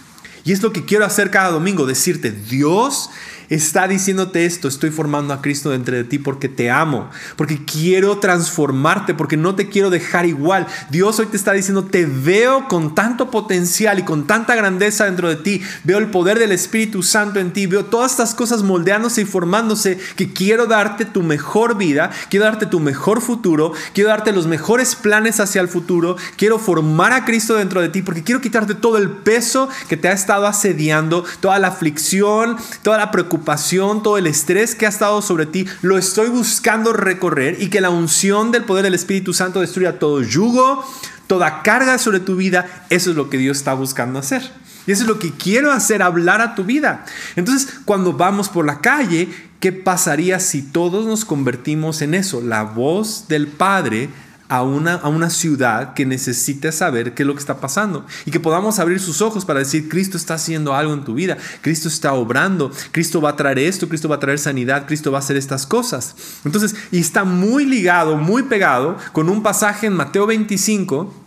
Y 0.43 0.51
es 0.51 0.61
lo 0.61 0.71
que 0.71 0.85
quiero 0.85 1.05
hacer 1.05 1.31
cada 1.31 1.49
domingo, 1.49 1.87
decirte, 1.87 2.31
Dios 2.31 3.09
está 3.49 3.87
diciéndote 3.87 4.45
esto, 4.45 4.67
estoy 4.67 4.89
formando 4.89 5.33
a 5.33 5.41
Cristo 5.41 5.69
dentro 5.69 5.95
de 5.95 6.03
ti 6.03 6.19
porque 6.19 6.49
te 6.49 6.69
amo, 6.71 7.09
porque 7.35 7.63
quiero 7.65 8.17
transformarte, 8.17 9.13
porque 9.13 9.37
no 9.37 9.55
te 9.55 9.69
quiero 9.69 9.89
dejar 9.89 10.25
igual. 10.25 10.67
Dios 10.89 11.19
hoy 11.19 11.27
te 11.27 11.37
está 11.37 11.53
diciendo, 11.53 11.85
te 11.85 12.05
veo 12.05 12.67
con 12.67 12.95
tanto 12.95 13.31
potencial 13.31 13.99
y 13.99 14.03
con 14.03 14.27
tanta 14.27 14.55
grandeza 14.55 15.05
dentro 15.05 15.29
de 15.29 15.35
ti, 15.35 15.61
veo 15.83 15.97
el 15.97 16.09
poder 16.09 16.39
del 16.39 16.51
Espíritu 16.51 17.03
Santo 17.03 17.39
en 17.39 17.51
ti, 17.51 17.67
veo 17.67 17.85
todas 17.85 18.11
estas 18.11 18.33
cosas 18.33 18.63
moldeándose 18.63 19.21
y 19.21 19.25
formándose, 19.25 19.99
que 20.15 20.33
quiero 20.33 20.65
darte 20.65 21.05
tu 21.05 21.23
mejor 21.23 21.77
vida, 21.77 22.11
quiero 22.29 22.45
darte 22.45 22.65
tu 22.65 22.79
mejor 22.79 23.21
futuro, 23.21 23.73
quiero 23.93 24.09
darte 24.09 24.31
los 24.31 24.47
mejores 24.47 24.95
planes 24.95 25.39
hacia 25.39 25.61
el 25.61 25.67
futuro, 25.67 26.15
quiero 26.37 26.59
formar 26.59 27.13
a 27.13 27.25
Cristo 27.25 27.55
dentro 27.55 27.81
de 27.81 27.89
ti, 27.89 28.01
porque 28.01 28.23
quiero 28.23 28.41
quitarte 28.41 28.75
todo 28.75 28.97
el 28.97 29.09
peso 29.09 29.69
que 29.87 29.97
te 29.97 30.07
ha 30.07 30.13
estado 30.13 30.47
asediando, 30.47 31.23
toda 31.39 31.59
la 31.59 31.67
aflicción, 31.67 32.57
toda 32.83 32.97
la 32.97 33.11
preocupación, 33.11 33.34
todo 33.39 34.17
el 34.17 34.27
estrés 34.27 34.75
que 34.75 34.85
ha 34.85 34.89
estado 34.89 35.21
sobre 35.21 35.45
ti, 35.45 35.65
lo 35.81 35.97
estoy 35.97 36.29
buscando 36.29 36.93
recorrer 36.93 37.61
y 37.61 37.69
que 37.69 37.81
la 37.81 37.89
unción 37.89 38.51
del 38.51 38.63
poder 38.63 38.83
del 38.83 38.93
Espíritu 38.93 39.33
Santo 39.33 39.61
destruya 39.61 39.99
todo 39.99 40.21
yugo, 40.21 40.83
toda 41.27 41.63
carga 41.63 41.97
sobre 41.97 42.19
tu 42.19 42.35
vida. 42.35 42.85
Eso 42.89 43.11
es 43.11 43.15
lo 43.15 43.29
que 43.29 43.37
Dios 43.37 43.57
está 43.57 43.73
buscando 43.73 44.19
hacer. 44.19 44.51
Y 44.87 44.91
eso 44.91 45.03
es 45.03 45.07
lo 45.07 45.19
que 45.19 45.31
quiero 45.31 45.71
hacer, 45.71 46.01
hablar 46.01 46.41
a 46.41 46.55
tu 46.55 46.63
vida. 46.63 47.05
Entonces, 47.35 47.79
cuando 47.85 48.13
vamos 48.13 48.49
por 48.49 48.65
la 48.65 48.81
calle, 48.81 49.29
¿qué 49.59 49.71
pasaría 49.71 50.39
si 50.39 50.61
todos 50.61 51.05
nos 51.05 51.25
convertimos 51.25 52.01
en 52.01 52.13
eso? 52.13 52.41
La 52.41 52.63
voz 52.63 53.27
del 53.27 53.47
Padre 53.47 54.09
a 54.47 54.61
una, 54.61 54.95
a 54.95 55.07
una 55.07 55.29
ciudad 55.29 55.93
que 55.93 56.05
necesite 56.05 56.71
saber 56.71 57.13
qué 57.13 57.23
es 57.23 57.27
lo 57.27 57.33
que 57.33 57.39
está 57.39 57.59
pasando 57.59 58.05
y 58.25 58.31
que 58.31 58.39
podamos 58.39 58.79
abrir 58.79 58.99
sus 58.99 59.21
ojos 59.21 59.45
para 59.45 59.59
decir, 59.59 59.89
Cristo 59.89 60.17
está 60.17 60.35
haciendo 60.35 60.73
algo 60.75 60.93
en 60.93 61.03
tu 61.03 61.15
vida, 61.15 61.37
Cristo 61.61 61.87
está 61.87 62.13
obrando, 62.13 62.71
Cristo 62.91 63.21
va 63.21 63.31
a 63.31 63.35
traer 63.35 63.59
esto, 63.59 63.89
Cristo 63.89 64.09
va 64.09 64.17
a 64.17 64.19
traer 64.19 64.39
sanidad, 64.39 64.85
Cristo 64.85 65.11
va 65.11 65.17
a 65.17 65.19
hacer 65.19 65.37
estas 65.37 65.65
cosas. 65.65 66.15
Entonces, 66.45 66.75
y 66.91 66.99
está 66.99 67.23
muy 67.23 67.65
ligado, 67.65 68.17
muy 68.17 68.43
pegado 68.43 68.97
con 69.13 69.29
un 69.29 69.41
pasaje 69.41 69.87
en 69.87 69.93
Mateo 69.93 70.27
25 70.27 71.24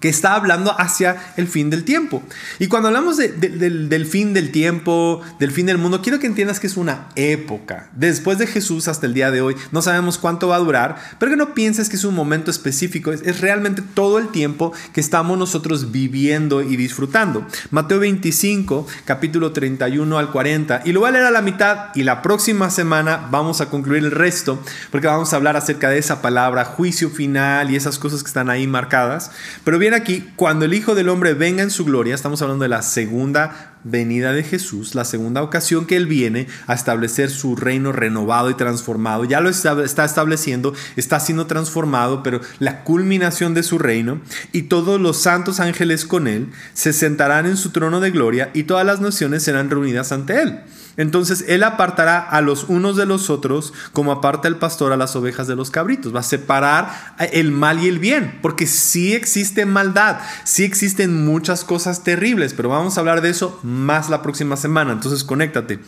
que 0.00 0.08
está 0.08 0.34
hablando 0.34 0.78
hacia 0.80 1.16
el 1.36 1.46
fin 1.46 1.70
del 1.70 1.84
tiempo. 1.84 2.22
Y 2.58 2.66
cuando 2.68 2.88
hablamos 2.88 3.18
del, 3.18 4.06
fin 4.06 4.32
del 4.32 4.50
tiempo, 4.50 5.20
del 5.38 5.52
fin 5.52 5.66
del 5.66 5.78
mundo, 5.78 6.00
quiero 6.02 6.18
que 6.18 6.26
entiendas 6.26 6.58
que 6.58 6.66
es 6.66 6.76
una 6.76 7.08
época. 7.16 7.90
Después 7.92 8.38
de 8.38 8.46
Jesús 8.46 8.88
hasta 8.88 9.06
el 9.06 9.14
día 9.14 9.30
de 9.30 9.42
hoy, 9.42 9.56
no 9.72 9.82
sabemos 9.82 10.18
cuánto 10.18 10.48
va 10.48 10.56
a 10.56 10.60
durar, 10.60 10.96
pero 11.18 11.30
que 11.30 11.36
no 11.36 11.54
pienses 11.54 11.88
que 11.88 11.96
es 11.96 12.04
un 12.04 12.14
momento 12.14 12.50
específico, 12.50 13.12
es, 13.12 13.22
es 13.22 13.40
realmente 13.40 13.82
todo 13.82 14.18
el 14.18 14.28
tiempo 14.28 14.72
que 14.92 15.00
estamos 15.00 15.38
nosotros 15.38 15.92
viviendo 15.92 16.62
y 16.62 16.76
disfrutando. 16.76 17.46
Mateo 17.70 18.00
25, 18.00 18.86
capítulo 19.04 19.52
31 19.52 20.18
al 20.18 20.30
40, 20.30 20.82
y 20.84 20.92
lo 20.92 21.00
voy 21.00 21.10
a 21.10 21.12
leer 21.12 21.26
a 21.26 21.30
la 21.30 21.42
mitad 21.42 21.94
y 21.94 22.04
la 22.04 22.22
próxima 22.22 22.70
semana 22.70 23.28
vamos 23.30 23.60
a 23.60 23.68
concluir 23.68 24.04
el 24.04 24.10
resto, 24.10 24.62
porque 24.90 25.06
vamos 25.06 25.32
a 25.32 25.36
hablar 25.36 25.56
acerca 25.56 25.90
de 25.90 25.98
esa 25.98 26.22
palabra, 26.22 26.64
juicio 26.64 27.10
final 27.10 27.70
y 27.70 27.76
esas 27.76 27.98
cosas 27.98 28.22
que 28.22 28.28
están 28.28 28.48
ahí 28.48 28.66
marcadas. 28.66 29.30
Pero 29.64 29.78
bien, 29.78 29.89
aquí, 29.94 30.28
cuando 30.36 30.64
el 30.64 30.74
Hijo 30.74 30.94
del 30.94 31.08
Hombre 31.08 31.34
venga 31.34 31.62
en 31.62 31.70
su 31.70 31.84
gloria, 31.84 32.14
estamos 32.14 32.42
hablando 32.42 32.62
de 32.62 32.68
la 32.68 32.82
segunda 32.82 33.74
venida 33.84 34.32
de 34.32 34.42
Jesús, 34.42 34.94
la 34.94 35.04
segunda 35.04 35.42
ocasión 35.42 35.86
que 35.86 35.96
Él 35.96 36.06
viene 36.06 36.46
a 36.66 36.74
establecer 36.74 37.30
su 37.30 37.56
reino 37.56 37.92
renovado 37.92 38.50
y 38.50 38.54
transformado. 38.54 39.24
Ya 39.24 39.40
lo 39.40 39.48
está, 39.48 39.82
estableciendo, 40.04 40.74
está 40.96 41.20
siendo 41.20 41.46
transformado, 41.46 42.22
pero 42.22 42.40
la 42.58 42.84
culminación 42.84 43.54
de 43.54 43.62
su 43.62 43.78
reino 43.78 44.20
y 44.52 44.62
todos 44.62 45.00
los 45.00 45.20
santos 45.22 45.60
ángeles 45.60 46.04
con 46.04 46.28
Él 46.28 46.50
se 46.74 46.92
sentarán 46.92 47.46
en 47.46 47.56
su 47.56 47.70
trono 47.70 48.00
de 48.00 48.10
gloria 48.10 48.50
y 48.54 48.64
todas 48.64 48.84
las 48.84 49.00
naciones 49.00 49.42
serán 49.42 49.70
reunidas 49.70 50.12
ante 50.12 50.42
Él. 50.42 50.60
Entonces 50.96 51.44
Él 51.48 51.62
apartará 51.62 52.18
a 52.18 52.40
los 52.40 52.64
unos 52.64 52.96
de 52.96 53.06
los 53.06 53.30
otros 53.30 53.72
como 53.92 54.12
aparta 54.12 54.48
el 54.48 54.56
pastor 54.56 54.92
a 54.92 54.96
las 54.96 55.16
ovejas 55.16 55.46
de 55.46 55.56
los 55.56 55.70
cabritos. 55.70 56.14
Va 56.14 56.20
a 56.20 56.24
separar 56.24 56.90
el 57.32 57.52
mal 57.52 57.82
y 57.82 57.88
el 57.88 57.98
bien, 57.98 58.38
porque 58.42 58.66
sí 58.66 59.14
existe 59.14 59.66
maldad, 59.66 60.18
sí 60.44 60.64
existen 60.64 61.24
muchas 61.24 61.64
cosas 61.64 62.04
terribles, 62.04 62.54
pero 62.54 62.68
vamos 62.68 62.96
a 62.96 63.00
hablar 63.00 63.20
de 63.20 63.30
eso 63.30 63.58
más 63.62 64.10
la 64.10 64.22
próxima 64.22 64.56
semana. 64.56 64.92
Entonces 64.92 65.24
conéctate. 65.24 65.80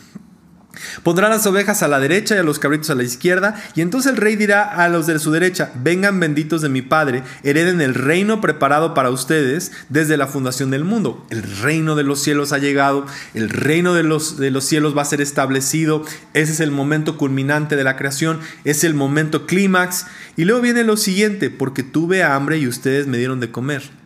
Pondrá 1.01 1.29
las 1.29 1.45
ovejas 1.45 1.81
a 1.81 1.87
la 1.87 1.99
derecha 1.99 2.35
y 2.35 2.39
a 2.39 2.43
los 2.43 2.59
cabritos 2.59 2.89
a 2.89 2.95
la 2.95 3.03
izquierda, 3.03 3.61
y 3.75 3.81
entonces 3.81 4.11
el 4.11 4.17
rey 4.17 4.35
dirá 4.35 4.63
a 4.63 4.89
los 4.89 5.07
de 5.07 5.17
su 5.19 5.31
derecha, 5.31 5.71
vengan 5.75 6.19
benditos 6.19 6.61
de 6.61 6.69
mi 6.69 6.81
Padre, 6.81 7.23
hereden 7.43 7.81
el 7.81 7.95
reino 7.95 8.41
preparado 8.41 8.93
para 8.93 9.09
ustedes 9.09 9.71
desde 9.89 10.17
la 10.17 10.27
fundación 10.27 10.69
del 10.69 10.83
mundo. 10.83 11.25
El 11.29 11.43
reino 11.61 11.95
de 11.95 12.03
los 12.03 12.21
cielos 12.21 12.51
ha 12.51 12.57
llegado, 12.57 13.05
el 13.33 13.49
reino 13.49 13.93
de 13.93 14.03
los, 14.03 14.37
de 14.37 14.51
los 14.51 14.65
cielos 14.65 14.95
va 14.95 15.01
a 15.01 15.05
ser 15.05 15.21
establecido, 15.21 16.05
ese 16.33 16.51
es 16.51 16.59
el 16.59 16.71
momento 16.71 17.17
culminante 17.17 17.75
de 17.75 17.83
la 17.83 17.95
creación, 17.95 18.39
es 18.63 18.83
el 18.83 18.93
momento 18.93 19.45
clímax, 19.45 20.05
y 20.35 20.45
luego 20.45 20.61
viene 20.61 20.83
lo 20.83 20.97
siguiente, 20.97 21.49
porque 21.49 21.83
tuve 21.83 22.23
hambre 22.23 22.57
y 22.57 22.67
ustedes 22.67 23.07
me 23.07 23.17
dieron 23.17 23.39
de 23.39 23.51
comer. 23.51 24.02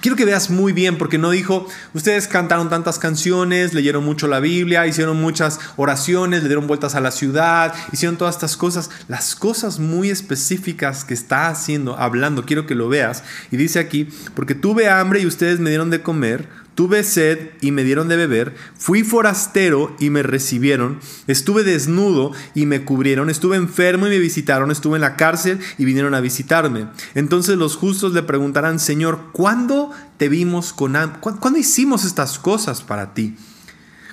Quiero 0.00 0.16
que 0.16 0.24
veas 0.24 0.50
muy 0.50 0.72
bien 0.72 0.98
porque 0.98 1.18
no 1.18 1.30
dijo, 1.30 1.66
ustedes 1.94 2.28
cantaron 2.28 2.68
tantas 2.68 2.98
canciones, 2.98 3.74
leyeron 3.74 4.04
mucho 4.04 4.26
la 4.28 4.40
Biblia, 4.40 4.86
hicieron 4.86 5.20
muchas 5.20 5.60
oraciones, 5.76 6.42
le 6.42 6.48
dieron 6.48 6.66
vueltas 6.66 6.94
a 6.94 7.00
la 7.00 7.10
ciudad, 7.10 7.74
hicieron 7.92 8.16
todas 8.16 8.36
estas 8.36 8.56
cosas. 8.56 8.90
Las 9.08 9.34
cosas 9.34 9.78
muy 9.78 10.10
específicas 10.10 11.04
que 11.04 11.14
está 11.14 11.48
haciendo, 11.48 11.96
hablando, 11.98 12.44
quiero 12.44 12.66
que 12.66 12.74
lo 12.74 12.88
veas. 12.88 13.22
Y 13.50 13.56
dice 13.56 13.78
aquí, 13.78 14.08
porque 14.34 14.54
tuve 14.54 14.88
hambre 14.88 15.20
y 15.20 15.26
ustedes 15.26 15.60
me 15.60 15.70
dieron 15.70 15.90
de 15.90 16.02
comer 16.02 16.61
Tuve 16.74 17.04
sed 17.04 17.50
y 17.60 17.70
me 17.70 17.84
dieron 17.84 18.08
de 18.08 18.16
beber, 18.16 18.54
fui 18.78 19.02
forastero 19.02 19.94
y 20.00 20.08
me 20.08 20.22
recibieron, 20.22 21.00
estuve 21.26 21.64
desnudo 21.64 22.32
y 22.54 22.64
me 22.64 22.82
cubrieron, 22.82 23.28
estuve 23.28 23.56
enfermo 23.56 24.06
y 24.06 24.10
me 24.10 24.18
visitaron, 24.18 24.70
estuve 24.70 24.96
en 24.96 25.02
la 25.02 25.16
cárcel 25.16 25.60
y 25.76 25.84
vinieron 25.84 26.14
a 26.14 26.20
visitarme. 26.20 26.88
Entonces 27.14 27.58
los 27.58 27.76
justos 27.76 28.14
le 28.14 28.22
preguntarán, 28.22 28.78
Señor, 28.78 29.32
¿cuándo 29.32 29.90
te 30.16 30.30
vimos 30.30 30.72
con? 30.72 30.96
¿Cuándo 31.20 31.58
hicimos 31.58 32.04
estas 32.04 32.38
cosas 32.38 32.80
para 32.80 33.12
ti? 33.12 33.36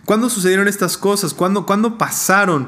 ¿Cuándo 0.04 0.30
sucedieron 0.30 0.68
estas 0.68 0.98
cosas? 0.98 1.34
¿Cuándo, 1.34 1.66
¿Cuándo 1.66 1.98
pasaron? 1.98 2.68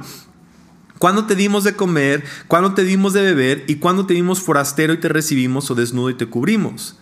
¿Cuándo 0.99 1.25
te 1.25 1.35
dimos 1.35 1.63
de 1.63 1.75
comer? 1.75 2.23
¿Cuándo 2.47 2.75
te 2.75 2.83
dimos 2.83 3.11
de 3.11 3.23
beber? 3.23 3.65
¿Y 3.67 3.75
cuándo 3.75 4.05
te 4.05 4.13
dimos 4.13 4.39
forastero 4.39 4.93
y 4.93 4.99
te 4.99 5.09
recibimos 5.09 5.69
o 5.71 5.75
desnudo 5.75 6.11
y 6.11 6.13
te 6.13 6.27
cubrimos? 6.27 6.97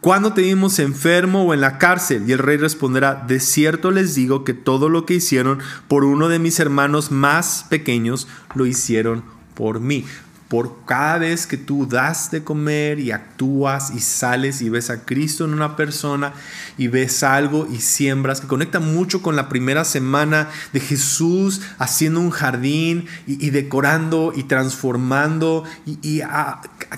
¿Cuándo 0.00 0.32
te 0.32 0.40
vimos 0.40 0.78
enfermo 0.78 1.44
o 1.44 1.52
en 1.52 1.60
la 1.60 1.76
cárcel? 1.76 2.24
Y 2.26 2.32
el 2.32 2.38
rey 2.38 2.56
responderá, 2.56 3.22
de 3.26 3.38
cierto 3.38 3.90
les 3.90 4.14
digo 4.14 4.44
que 4.44 4.54
todo 4.54 4.88
lo 4.88 5.04
que 5.04 5.14
hicieron 5.14 5.58
por 5.88 6.04
uno 6.04 6.28
de 6.28 6.38
mis 6.38 6.58
hermanos 6.58 7.10
más 7.10 7.66
pequeños, 7.68 8.26
lo 8.54 8.64
hicieron 8.64 9.22
por 9.54 9.80
mí 9.80 10.06
por 10.50 10.84
cada 10.84 11.18
vez 11.18 11.46
que 11.46 11.56
tú 11.56 11.86
das 11.86 12.32
de 12.32 12.42
comer 12.42 12.98
y 12.98 13.12
actúas 13.12 13.92
y 13.94 14.00
sales 14.00 14.60
y 14.62 14.68
ves 14.68 14.90
a 14.90 15.04
Cristo 15.04 15.44
en 15.44 15.54
una 15.54 15.76
persona 15.76 16.32
y 16.76 16.88
ves 16.88 17.22
algo 17.22 17.68
y 17.70 17.78
siembras, 17.78 18.40
que 18.40 18.48
conecta 18.48 18.80
mucho 18.80 19.22
con 19.22 19.36
la 19.36 19.48
primera 19.48 19.84
semana 19.84 20.48
de 20.72 20.80
Jesús 20.80 21.60
haciendo 21.78 22.18
un 22.18 22.30
jardín 22.30 23.06
y, 23.28 23.50
decorando 23.50 24.32
y 24.34 24.42
transformando 24.42 25.62
y, 25.86 26.20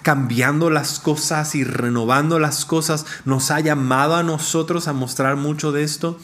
cambiando 0.00 0.70
las 0.70 0.98
cosas 0.98 1.54
y 1.54 1.62
renovando 1.62 2.38
las 2.38 2.64
cosas, 2.64 3.04
nos 3.26 3.50
ha 3.50 3.60
llamado 3.60 4.16
a 4.16 4.22
nosotros 4.22 4.88
a 4.88 4.94
mostrar 4.94 5.36
mucho 5.36 5.72
de 5.72 5.82
esto. 5.82 6.18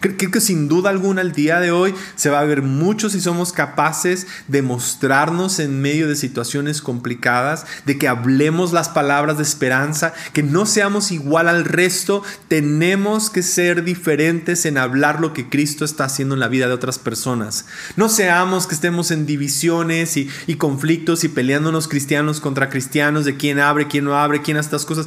Creo 0.00 0.16
que 0.16 0.40
sin 0.40 0.68
duda 0.68 0.90
alguna 0.90 1.22
el 1.22 1.32
día 1.32 1.60
de 1.60 1.70
hoy 1.70 1.94
se 2.16 2.30
va 2.30 2.40
a 2.40 2.44
ver 2.44 2.62
mucho 2.62 3.10
si 3.10 3.20
somos 3.20 3.52
capaces 3.52 4.26
de 4.48 4.62
mostrarnos 4.62 5.58
en 5.58 5.80
medio 5.80 6.08
de 6.08 6.16
situaciones 6.16 6.82
complicadas, 6.82 7.66
de 7.86 7.98
que 7.98 8.08
hablemos 8.08 8.72
las 8.72 8.88
palabras 8.88 9.36
de 9.36 9.42
esperanza, 9.42 10.12
que 10.32 10.42
no 10.42 10.66
seamos 10.66 11.12
igual 11.12 11.48
al 11.48 11.64
resto, 11.64 12.22
tenemos 12.48 13.30
que 13.30 13.42
ser 13.42 13.84
diferentes 13.84 14.66
en 14.66 14.78
hablar 14.78 15.20
lo 15.20 15.32
que 15.32 15.48
Cristo 15.48 15.84
está 15.84 16.04
haciendo 16.04 16.34
en 16.34 16.40
la 16.40 16.48
vida 16.48 16.66
de 16.66 16.74
otras 16.74 16.98
personas. 16.98 17.66
No 17.96 18.08
seamos 18.08 18.66
que 18.66 18.74
estemos 18.74 19.10
en 19.10 19.26
divisiones 19.26 20.16
y, 20.16 20.28
conflictos 20.56 21.24
y 21.24 21.28
peleándonos 21.28 21.88
cristianos 21.88 22.40
contra 22.40 22.68
cristianos, 22.68 23.24
de 23.24 23.36
quién 23.36 23.58
abre, 23.58 23.88
quién 23.88 24.04
no 24.04 24.16
abre, 24.16 24.42
quién 24.42 24.56
hace 24.56 24.68
estas 24.68 24.86
cosas. 24.86 25.06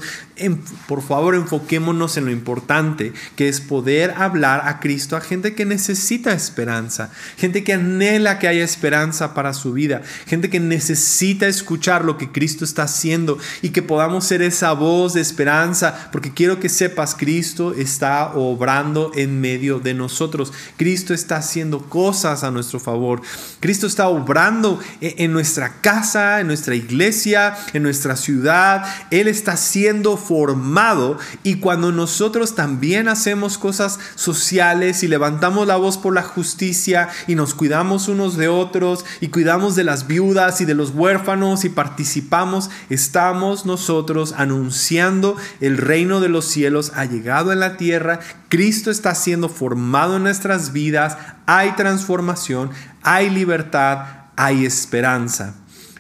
por 0.88 1.02
favor, 1.02 1.36
enfoquémonos 1.36 2.18
en 2.18 2.26
lo 2.26 2.32
importante, 2.32 3.14
que 3.36 3.50
es 3.50 3.62
poder 3.62 4.12
hablar 4.18 4.62
a 4.66 4.77
Cristo 4.80 5.16
a 5.16 5.22
gente 5.22 5.56
que 5.56 5.66
necesita 5.66 6.34
esperanza, 6.34 7.10
gente 7.38 7.64
que 7.64 7.74
anhela 7.74 8.40
que 8.40 8.48
haya 8.48 8.64
esperanza 8.64 9.34
para 9.34 9.54
su 9.54 9.74
vida, 9.74 10.02
gente 10.26 10.50
que 10.50 10.60
necesita 10.60 11.48
escuchar 11.48 12.06
lo 12.06 12.18
que 12.18 12.32
Cristo 12.32 12.66
está 12.66 12.84
haciendo 12.84 13.38
y 13.62 13.70
que 13.70 13.82
podamos 13.82 14.26
ser 14.26 14.42
esa 14.42 14.74
voz 14.74 15.14
de 15.14 15.22
esperanza, 15.22 16.10
porque 16.12 16.34
quiero 16.34 16.60
que 16.60 16.70
sepas, 16.70 17.16
Cristo 17.16 17.74
está 17.74 18.34
obrando 18.36 19.12
en 19.16 19.42
medio 19.42 19.80
de 19.80 19.94
nosotros, 19.94 20.54
Cristo 20.78 21.14
está 21.14 21.38
haciendo 21.38 21.80
cosas 21.90 22.44
a 22.44 22.52
nuestro 22.52 22.80
favor, 22.80 23.22
Cristo 23.60 23.88
está 23.88 24.08
obrando 24.08 24.80
e-, 25.02 25.16
en 25.20 25.34
nuestra 25.34 25.82
casa, 25.82 26.40
en 26.40 26.48
nuestra 26.48 26.76
iglesia, 26.76 27.58
en 27.74 27.84
nuestra 27.84 28.16
ciudad, 28.16 28.86
Él 29.12 29.28
está 29.28 29.58
siendo 29.58 30.18
formado 30.18 31.18
y 31.44 31.56
cuando 31.56 31.92
nosotros 31.92 32.56
también 32.56 33.08
hacemos 33.08 33.58
cosas 33.58 34.00
sociales, 34.16 34.67
y 34.68 35.08
levantamos 35.08 35.66
la 35.66 35.78
voz 35.78 35.98
por 35.98 36.14
la 36.14 36.24
justicia 36.24 37.08
y 37.26 37.36
nos 37.36 37.54
cuidamos 37.54 38.10
unos 38.10 38.36
de 38.36 38.50
otros 38.50 39.06
y 39.22 39.30
cuidamos 39.30 39.78
de 39.78 39.86
las 39.86 40.08
viudas 40.08 40.60
y 40.60 40.66
de 40.66 40.74
los 40.74 40.90
huérfanos 40.90 41.64
y 41.64 41.70
participamos, 41.70 42.70
estamos 42.90 43.66
nosotros 43.66 44.34
anunciando 44.36 45.38
el 45.62 45.78
reino 45.78 46.20
de 46.20 46.28
los 46.28 46.46
cielos 46.46 46.92
ha 46.96 47.06
llegado 47.06 47.54
en 47.54 47.62
la 47.62 47.78
tierra, 47.78 48.20
Cristo 48.50 48.92
está 48.92 49.16
siendo 49.16 49.48
formado 49.48 50.18
en 50.18 50.24
nuestras 50.24 50.74
vidas, 50.74 51.18
hay 51.46 51.72
transformación, 51.78 52.70
hay 53.04 53.30
libertad, 53.30 54.00
hay 54.36 54.66
esperanza. 54.66 55.56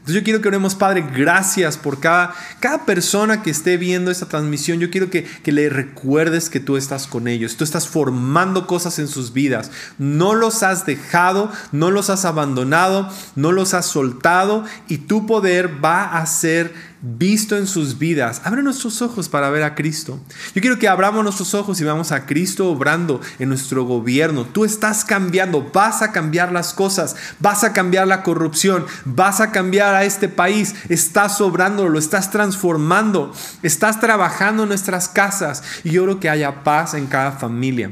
Entonces 0.07 0.21
yo 0.21 0.23
quiero 0.23 0.41
que 0.41 0.47
oremos, 0.47 0.73
Padre, 0.73 1.05
gracias 1.13 1.75
por 1.75 1.99
cada, 1.99 2.33
cada 2.61 2.85
persona 2.85 3.43
que 3.43 3.49
esté 3.49 3.75
viendo 3.75 4.09
esta 4.09 4.25
transmisión. 4.25 4.79
Yo 4.79 4.89
quiero 4.89 5.09
que, 5.09 5.25
que 5.25 5.51
le 5.51 5.67
recuerdes 5.67 6.49
que 6.49 6.61
tú 6.61 6.77
estás 6.77 7.07
con 7.07 7.27
ellos. 7.27 7.57
Tú 7.57 7.65
estás 7.65 7.89
formando 7.89 8.67
cosas 8.67 8.99
en 8.99 9.09
sus 9.09 9.33
vidas. 9.33 9.69
No 9.97 10.33
los 10.33 10.63
has 10.63 10.85
dejado, 10.85 11.51
no 11.73 11.91
los 11.91 12.09
has 12.09 12.23
abandonado, 12.23 13.09
no 13.35 13.51
los 13.51 13.73
has 13.73 13.85
soltado 13.85 14.63
y 14.87 14.99
tu 14.99 15.25
poder 15.25 15.83
va 15.83 16.17
a 16.17 16.25
ser 16.25 16.73
visto 17.01 17.55
en 17.57 17.67
sus 17.67 17.97
vidas. 17.97 18.41
Abre 18.43 18.63
nuestros 18.63 19.01
ojos 19.01 19.29
para 19.29 19.49
ver 19.49 19.63
a 19.63 19.75
Cristo. 19.75 20.19
Yo 20.55 20.61
quiero 20.61 20.79
que 20.79 20.87
abramos 20.87 21.23
nuestros 21.23 21.53
ojos 21.53 21.79
y 21.79 21.83
veamos 21.83 22.11
a 22.11 22.25
Cristo 22.25 22.69
obrando 22.69 23.21
en 23.39 23.49
nuestro 23.49 23.85
gobierno. 23.85 24.45
Tú 24.45 24.65
estás 24.65 25.05
cambiando, 25.05 25.69
vas 25.73 26.01
a 26.01 26.11
cambiar 26.11 26.51
las 26.51 26.73
cosas, 26.73 27.15
vas 27.39 27.63
a 27.63 27.73
cambiar 27.73 28.07
la 28.07 28.23
corrupción, 28.23 28.85
vas 29.05 29.41
a 29.41 29.51
cambiar 29.51 29.95
a 29.95 30.05
este 30.05 30.29
país, 30.29 30.75
estás 30.89 31.41
obrando, 31.41 31.89
lo 31.89 31.99
estás 31.99 32.31
transformando, 32.31 33.33
estás 33.63 33.99
trabajando 33.99 34.63
en 34.63 34.69
nuestras 34.69 35.09
casas 35.09 35.63
y 35.83 35.91
yo 35.91 36.03
creo 36.03 36.19
que 36.19 36.29
haya 36.29 36.63
paz 36.63 36.93
en 36.93 37.07
cada 37.07 37.31
familia 37.33 37.91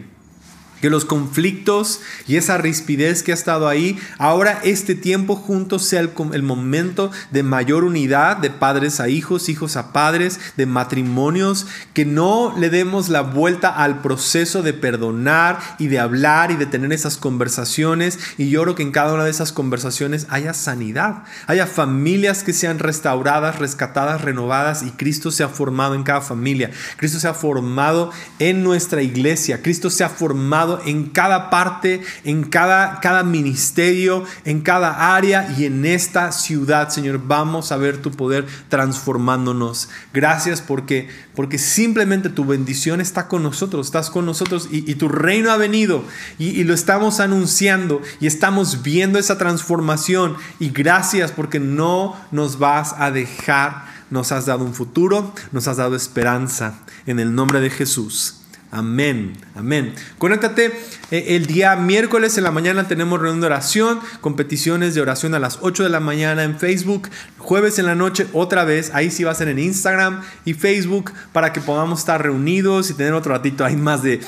que 0.86 0.92
los 0.92 1.04
conflictos 1.04 2.02
y 2.28 2.36
esa 2.36 2.60
rispidez 2.60 3.24
que 3.24 3.32
ha 3.32 3.34
estado 3.34 3.68
ahí, 3.68 3.98
ahora 4.20 4.60
este 4.64 4.94
tiempo 4.94 5.36
juntos 5.36 5.84
sea 5.84 6.00
el, 6.00 6.44
momento 6.44 7.10
de 7.32 7.42
mayor 7.42 7.86
unidad 7.86 8.38
de 8.38 8.52
padres 8.52 9.00
a 9.00 9.10
hijos, 9.10 9.50
hijos 9.50 9.78
a 9.78 9.92
padres, 9.92 10.40
de 10.58 10.68
matrimonios, 10.68 11.66
que 11.96 12.06
no 12.06 12.54
le 12.56 12.70
demos 12.70 13.10
la 13.10 13.22
vuelta 13.22 13.70
al 13.70 14.04
proceso 14.04 14.62
de 14.62 14.74
perdonar 14.74 15.58
y 15.80 15.88
de 15.88 15.98
hablar 15.98 16.52
y 16.52 16.56
de 16.56 16.68
tener 16.68 16.94
esas 16.94 17.18
conversaciones. 17.18 18.20
Y 18.38 18.52
yo 18.52 18.62
creo 18.62 18.76
que 18.76 18.84
en 18.84 18.92
cada 18.92 19.16
una 19.16 19.24
de 19.24 19.32
esas 19.32 19.54
conversaciones 19.54 20.28
haya 20.30 20.54
sanidad, 20.54 21.24
haya 21.48 21.66
familias 21.66 22.44
que 22.44 22.54
sean 22.54 22.78
restauradas, 22.78 23.58
rescatadas, 23.58 24.22
renovadas 24.22 24.84
y 24.84 24.92
Cristo 24.92 25.32
se 25.32 25.42
ha 25.42 25.50
formado 25.50 25.96
en 25.96 26.04
cada 26.04 26.22
familia. 26.22 26.70
Cristo 26.98 27.20
se 27.20 27.28
ha 27.28 27.34
formado 27.34 28.12
en 28.38 28.64
nuestra 28.64 29.02
iglesia. 29.02 29.64
Cristo 29.64 29.90
se 29.90 30.04
ha 30.04 30.10
formado 30.10 30.75
en 30.86 31.06
cada 31.10 31.50
parte, 31.50 32.02
en 32.24 32.44
cada, 32.44 33.00
cada 33.00 33.24
ministerio, 33.24 34.24
en 34.44 34.62
cada 34.62 35.16
área 35.16 35.54
y 35.58 35.66
en 35.66 35.86
esta 35.86 36.32
ciudad, 36.32 36.90
Señor. 36.90 37.22
Vamos 37.26 37.72
a 37.72 37.78
ver 37.78 38.02
tu 38.02 38.12
poder 38.12 38.46
transformándonos. 38.70 39.90
Gracias 40.14 40.62
porque, 40.62 41.10
porque 41.36 41.58
simplemente 41.58 42.30
tu 42.30 42.46
bendición 42.46 43.02
está 43.02 43.28
con 43.28 43.44
nosotros, 43.44 43.88
estás 43.88 44.10
con 44.10 44.26
nosotros 44.26 44.68
y, 44.72 44.96
tu 44.96 45.10
reino 45.10 45.52
ha 45.52 45.58
venido 45.58 46.06
y, 46.40 46.48
y 46.50 46.64
lo 46.64 46.74
estamos 46.74 47.20
anunciando 47.20 48.02
y 48.20 48.28
estamos 48.28 48.82
viendo 48.84 49.20
esa 49.20 49.38
transformación. 49.38 50.38
Y 50.60 50.70
gracias 50.70 51.32
porque 51.32 51.60
no 51.60 52.16
nos 52.32 52.60
vas 52.60 52.96
a 52.98 53.12
dejar. 53.12 53.96
Nos 54.12 54.32
has 54.32 54.46
dado 54.46 54.64
un 54.64 54.74
futuro, 54.74 55.34
nos 55.52 55.68
has 55.68 55.78
dado 55.78 55.96
esperanza. 55.96 56.80
En 57.08 57.20
el 57.20 57.34
nombre 57.34 57.60
de 57.60 57.70
Jesús. 57.70 58.45
Amén, 58.72 59.34
amén. 59.56 59.94
Conéctate 60.18 60.72
el 61.12 61.46
día 61.46 61.76
miércoles 61.76 62.38
en 62.38 62.44
la 62.44 62.52
mañana 62.52 62.88
tenemos 62.88 63.20
reunión 63.20 63.42
de 63.42 63.48
oración, 63.48 64.00
competiciones 64.22 64.96
de 64.96 65.02
oración 65.02 65.36
a 65.36 65.40
las 65.40 65.60
8 65.62 65.84
de 65.84 65.90
la 65.90 66.00
mañana 66.00 66.44
en 66.44 66.58
Facebook. 66.58 67.10
Jueves 67.38 67.78
en 67.78 67.86
la 67.86 67.94
noche 67.94 68.26
otra 68.34 68.64
vez, 68.64 68.92
ahí 68.94 69.12
sí 69.12 69.24
va 69.24 69.32
a 69.32 69.36
ser 69.36 69.50
en 69.50 69.60
Instagram 69.60 70.22
y 70.46 70.56
Facebook 70.56 71.12
para 71.32 71.54
que 71.54 71.62
podamos 71.62 72.00
estar 72.00 72.22
reunidos 72.22 72.90
y 72.90 72.96
tener 72.96 73.14
otro 73.14 73.34
ratito 73.34 73.64
ahí 73.64 73.76
más 73.76 74.02
de, 74.02 74.20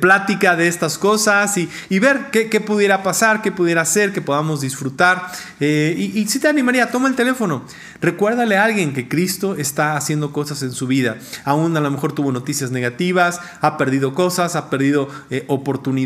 plática 0.00 0.56
de 0.56 0.68
estas 0.68 0.96
cosas 0.96 1.56
y, 1.58 1.98
ver 1.98 2.30
qué, 2.32 2.60
pudiera 2.60 3.02
pasar, 3.02 3.42
qué 3.42 3.52
pudiera 3.52 3.82
hacer, 3.82 4.12
que 4.12 4.22
podamos 4.22 4.62
disfrutar. 4.62 5.30
Eh, 5.60 5.94
y, 5.96 6.18
y 6.18 6.26
si 6.28 6.38
te 6.38 6.48
animaría, 6.48 6.90
toma 6.90 7.08
el 7.08 7.16
teléfono, 7.16 7.64
recuérdale 8.00 8.56
a 8.56 8.64
alguien 8.64 8.94
que 8.94 9.08
Cristo 9.08 9.56
está 9.56 9.96
haciendo 9.96 10.32
cosas 10.32 10.62
en 10.62 10.72
su 10.72 10.86
vida. 10.86 11.18
Aún 11.44 11.76
a 11.76 11.80
lo 11.80 11.90
mejor 11.90 12.12
tuvo 12.12 12.32
noticias 12.32 12.70
negativas, 12.70 13.40
ha 13.60 13.76
perdido 13.76 14.14
cosas, 14.14 14.56
ha 14.56 14.70
perdido 14.70 15.08
eh, 15.30 15.44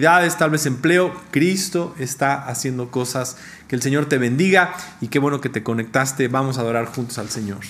tal 0.01 0.51
vez 0.51 0.67
empleo. 0.67 1.13
Cristo 1.31 1.95
está 1.99 2.47
haciendo 2.47 2.91
cosas. 2.91 3.37
Que 3.69 3.77
el 3.77 3.83
Señor 3.83 4.07
te 4.07 4.19
bendiga 4.19 4.75
y 5.01 5.09
qué 5.09 5.19
bueno 5.19 5.41
que 5.41 5.49
te 5.49 5.63
conectaste. 5.63 6.29
Vamos 6.29 6.59
a 6.59 6.61
adorar 6.61 6.87
juntos 6.87 7.19
al 7.19 7.29
Señor. 7.29 7.61